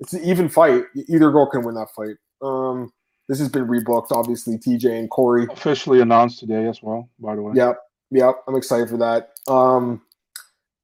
[0.00, 0.84] It's an even fight.
[1.08, 2.16] Either girl can win that fight.
[2.40, 2.92] Um,
[3.28, 4.56] this has been rebooked, obviously.
[4.58, 5.46] TJ and Corey.
[5.50, 7.52] Officially announced today as well, by the way.
[7.56, 7.78] Yep,
[8.12, 8.36] yep.
[8.46, 9.30] I'm excited for that.
[9.48, 10.00] Um,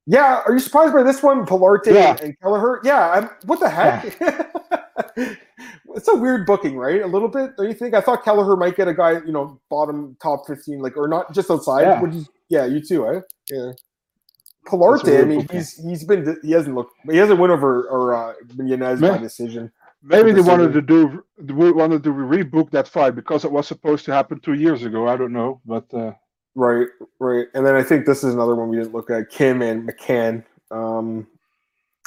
[0.06, 2.16] yeah, are you surprised by this one, Pilarte Yeah.
[2.20, 2.80] and Kelleher?
[2.84, 4.18] Yeah, I'm, what the heck?
[5.16, 7.02] it's a weird booking, right?
[7.02, 7.94] A little bit, don't you think?
[7.94, 11.32] I thought Kelleher might get a guy, you know, bottom top 15, like, or not
[11.34, 11.82] just outside.
[11.82, 12.02] Yeah.
[12.04, 13.20] You, yeah, you too, eh?
[13.50, 13.72] Yeah.
[14.66, 15.58] Pilarte, I mean, booking.
[15.58, 19.70] he's he's been he hasn't looked he hasn't won over or uh, Yanez by decision.
[20.02, 24.06] Maybe they wanted to do they wanted to rebook that fight because it was supposed
[24.06, 25.06] to happen two years ago.
[25.06, 26.12] I don't know, but uh,
[26.54, 26.86] Right,
[27.18, 27.46] right.
[27.54, 29.28] And then I think this is another one we didn't look at.
[29.28, 30.44] Kim and McCann.
[30.70, 31.26] Um,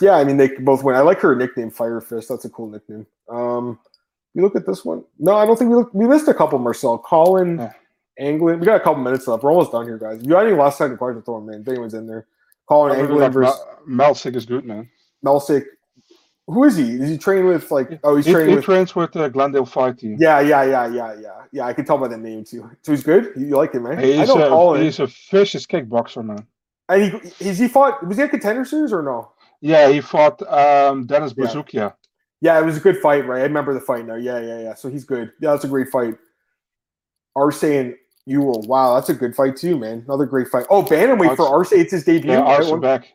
[0.02, 0.96] yeah, I mean they both win.
[0.96, 2.30] I like her nickname, Fire Fist.
[2.30, 3.06] That's a cool nickname.
[3.30, 3.80] Um,
[4.34, 5.04] you look at this one.
[5.20, 6.60] No, I don't think we look, we missed a couple.
[6.60, 7.74] Marcel, Colin, Yeah.
[8.20, 8.60] Anglin.
[8.60, 9.44] We got a couple minutes left.
[9.44, 10.18] We're almost done here, guys.
[10.20, 11.62] If you got any last second questions, throw them in.
[11.62, 12.28] If anyone's in there,
[12.68, 14.90] Colin I Anglin versus Mel- Melsik is good, man.
[15.26, 15.66] Melsik.
[16.50, 16.92] Who is he?
[16.92, 18.00] Is he trained with like?
[18.06, 18.66] Oh, he's He, training he with.
[18.66, 20.16] trains with the Glendale Fight Team.
[20.18, 21.66] Yeah, yeah, yeah, yeah, yeah, yeah.
[21.66, 22.70] I can tell by the name too.
[22.84, 23.34] So he's good.
[23.36, 24.00] You like him, man?
[24.00, 24.82] I He's know a, Colin.
[24.84, 26.46] he's a vicious kickboxer, man.
[26.88, 28.06] And he is he fought?
[28.08, 29.32] Was he a contender series or no?
[29.62, 31.46] Yeah, he fought um, Dennis Yeah.
[31.46, 31.94] Buzukja.
[32.42, 33.40] Yeah, it was a good fight, right?
[33.40, 34.16] I remember the fight now.
[34.16, 34.74] Yeah, yeah, yeah.
[34.76, 35.32] So he's good.
[35.42, 36.16] Yeah, that's a great fight.
[37.36, 37.96] Arce and
[38.26, 38.62] Ewell.
[38.64, 40.04] Wow, that's a good fight too, man.
[40.08, 40.66] Another great fight.
[40.70, 41.72] Oh, bantamweight for Arce.
[41.72, 42.32] It's his debut.
[42.32, 42.56] Yeah, right?
[42.58, 43.08] Arce One- back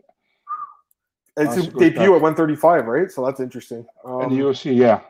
[1.36, 2.06] It's Arce his debut back.
[2.16, 3.10] at 135, right?
[3.10, 3.86] So that's interesting.
[4.04, 4.74] Um, in the UFC.
[4.76, 5.00] Yeah,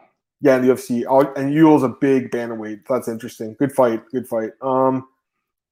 [0.43, 1.05] yeah, in the UFC.
[1.09, 2.83] Oh, and Ewell's a big bantamweight.
[2.89, 3.55] That's interesting.
[3.59, 4.03] Good fight.
[4.11, 4.51] Good fight.
[4.61, 5.09] Um,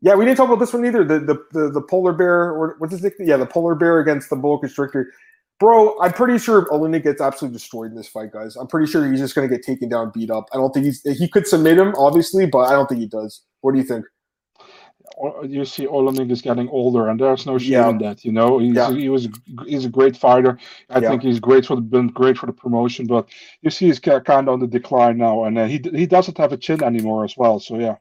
[0.01, 1.05] yeah, we didn't talk about this one either.
[1.05, 3.29] The the the, the polar bear or what's his nickname?
[3.29, 5.13] Yeah, the polar bear against the bull constrictor.
[5.61, 8.57] Bro, I'm pretty sure Oleinik gets absolutely destroyed in this fight, guys.
[8.57, 10.47] I'm pretty sure he's just going to get taken down, beat up.
[10.53, 13.43] I don't think he's he could submit him, obviously, but I don't think he does.
[13.61, 14.07] What do you think?
[15.45, 17.89] You see, Oleinik is getting older, and there's no shame Yeah.
[17.91, 18.25] in that.
[18.25, 18.91] You know, he's, Yeah.
[18.91, 19.29] he was
[19.67, 20.57] he's a great fighter.
[20.89, 21.11] I Yeah.
[21.11, 23.29] think he's great for the been great for the promotion, but
[23.61, 26.53] you see, he's kind of on the decline now, and uh, he he doesn't have
[26.53, 27.59] a chin anymore as well.
[27.61, 27.97] So yeah,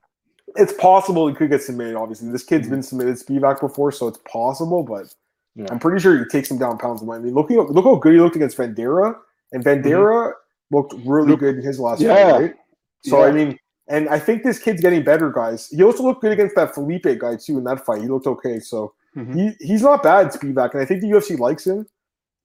[0.55, 1.95] It's possible he could get submitted.
[1.95, 2.71] Obviously, this kid's Mhm.
[2.71, 4.83] been submitted Spivak before, so it's possible.
[4.83, 5.13] But
[5.59, 5.67] Yeah.
[5.71, 7.17] I'm pretty sure he takes him down pounds away.
[7.17, 9.15] I mean, look look how good he looked against Vanderaa,
[9.51, 10.33] and Vanderaa
[10.71, 11.29] looked really Mm-hmm.
[11.31, 12.31] Look- good in his last Yeah.
[12.31, 12.41] fight.
[12.41, 12.55] Right?
[13.03, 13.57] So I mean,
[13.87, 15.67] And I think this kid's getting better, guys.
[15.69, 18.01] He also looked good against that Felipe guy too in that fight.
[18.01, 19.33] He looked okay, so mm-hmm.
[19.33, 21.87] he he's not bad, Spivak, and I think the UFC likes him,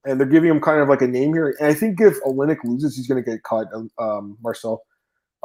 [0.05, 1.55] and they're giving him kind of like a name here.
[1.59, 3.67] And I think if Oleinik loses, he's going to get cut.
[3.99, 4.81] Um, Marcel.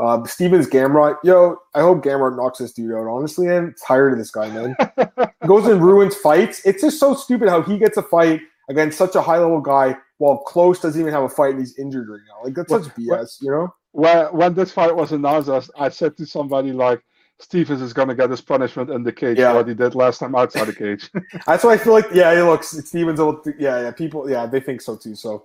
[0.00, 3.06] Uh, Stephens Gamrot, yo, I hope Gamrot knocks this dude out.
[3.06, 4.74] Honestly, I'm tired of this guy, man.
[5.46, 6.64] Goes and ruins fights.
[6.64, 8.40] It's just so stupid how he gets a fight
[8.70, 11.78] against such a high level guy while Klose doesn't even have a fight and he's
[11.78, 12.44] injured right now.
[12.44, 13.74] Like that's such BS, you know?
[13.92, 17.02] When when this fight was announced, I said to somebody like,
[17.38, 19.52] Stephens is going to get his punishment in the cage, yeah.
[19.52, 21.10] what he did last time outside the cage.
[21.46, 23.18] That's why I feel like, yeah, he looks Stephens.
[23.18, 25.14] Old, yeah, yeah, people, yeah, they think so too.
[25.14, 25.44] So,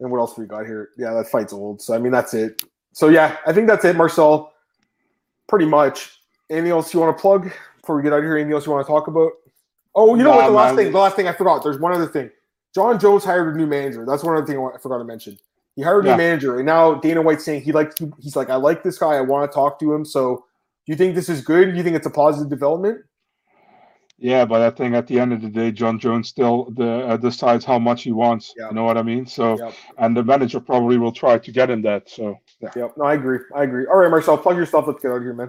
[0.00, 0.90] and what else we got here?
[0.98, 1.80] Yeah, that fight's old.
[1.80, 2.62] So I mean, that's it.
[2.92, 4.52] So yeah, I think that's it, Marcel.
[5.48, 6.20] Pretty much.
[6.48, 8.36] Anything else you want to plug before we get out of here?
[8.36, 9.32] Anything else you want to talk about?
[9.94, 10.46] Oh, you know nah, what?
[10.46, 10.84] The last man.
[10.84, 11.62] thing, the last thing I forgot.
[11.62, 12.30] There's one other thing.
[12.74, 14.04] Jon Jones hired a new manager.
[14.06, 15.38] That's one other thing I forgot to mention.
[15.76, 16.16] He hired a yeah.
[16.16, 17.96] new manager, and now Dana White's saying he likes.
[18.20, 19.14] He's like, I like this guy.
[19.14, 20.04] I want to talk to him.
[20.04, 20.44] So,
[20.86, 21.70] do you think this is good?
[21.70, 23.04] Do you think it's a positive development?
[24.22, 27.16] Yeah, but I think at the end of the day, Jon Jones still the, uh,
[27.16, 28.52] decides how much he wants.
[28.54, 28.68] Yep.
[28.68, 29.24] You know what I mean?
[29.24, 29.74] So, yep.
[29.96, 32.10] and the manager probably will try to get him that.
[32.10, 32.68] So, yeah.
[32.76, 32.98] Yep.
[32.98, 33.38] No, I agree.
[33.56, 33.86] I agree.
[33.86, 34.86] All right, Marcel, plug yourself.
[34.86, 35.48] Let's get out of here, man.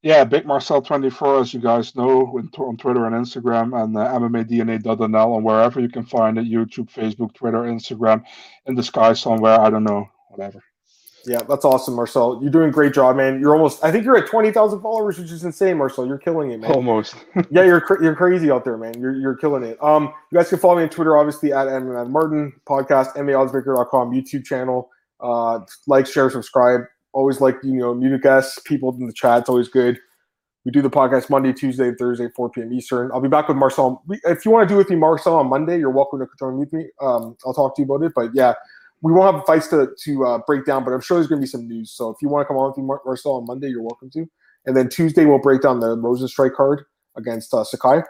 [0.00, 5.36] Yeah, Big Marcel 24, as you guys know, on Twitter and Instagram, and uh, MMADNA.nl,
[5.36, 8.24] and wherever you can find it YouTube, Facebook, Twitter, Instagram,
[8.66, 9.60] in the sky somewhere.
[9.60, 10.62] I don't know, whatever.
[11.26, 12.38] Yeah, that's awesome, Marcel.
[12.40, 13.40] You're doing a great job, man.
[13.40, 16.06] You're almost, I think you're at 20,000 followers, which is insane, Marcel.
[16.06, 16.72] You're killing it, man.
[16.72, 17.16] Almost.
[17.50, 18.94] yeah, you're you're crazy out there, man.
[18.98, 19.82] You're, you're killing it.
[19.82, 24.44] Um, You guys can follow me on Twitter, obviously, at MMA Martin, podcast, MAOddsbreaker.com, YouTube
[24.44, 24.90] channel.
[25.20, 26.82] Uh, like, share, subscribe.
[27.12, 29.40] Always like, you know, new guests, people in the chat.
[29.40, 29.98] It's always good.
[30.64, 32.72] We do the podcast Monday, Tuesday, Thursday, 4 p.m.
[32.72, 33.10] Eastern.
[33.12, 34.02] I'll be back with Marcel.
[34.24, 36.72] If you want to do with me, Marcel, on Monday, you're welcome to join with
[36.72, 36.86] me.
[37.00, 38.12] Um, I'll talk to you about it.
[38.14, 38.54] But yeah,
[39.02, 41.44] we won't have fights to to uh, break down, but I'm sure there's going to
[41.44, 41.92] be some news.
[41.92, 44.26] So if you want to come on with me, Marcel, on Monday, you're welcome to.
[44.66, 46.84] And then Tuesday, we'll break down the Rozenstruik card
[47.16, 48.02] against uh, Sakai.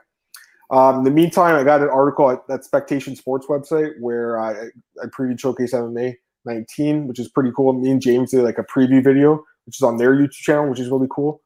[0.70, 4.68] Um, in the meantime, I got an article at that Spectation Sports website where I,
[5.02, 7.72] I previewed Showcase MMA 19, which is pretty cool.
[7.72, 10.80] Me and James did like a preview video, which is on their YouTube channel, which
[10.80, 11.42] is really cool.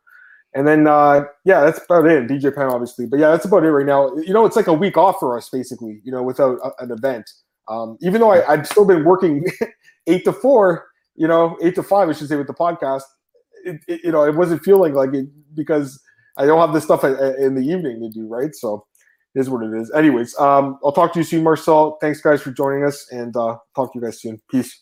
[0.54, 2.28] And then, uh, yeah, that's about it.
[2.28, 3.06] BJ Penn, obviously.
[3.06, 4.14] But yeah, that's about it right now.
[4.16, 6.90] You know, it's like a week off for us, basically, you know, without a, an
[6.90, 7.30] event.
[7.68, 9.44] Um, even though I, I've still been working
[10.06, 13.02] eight to four, you know, eight to five, I should say, with the podcast.
[13.64, 16.00] It, it, you know, it wasn't feeling like it because
[16.36, 18.54] I don't have this stuff in the evening to do, right?
[18.54, 18.86] So
[19.34, 19.90] it is what it is.
[19.92, 21.98] Anyways, um, I'll talk to you soon, Marcel.
[22.00, 24.40] Thanks, guys, for joining us, and uh, talk to you guys soon.
[24.50, 24.80] Peace.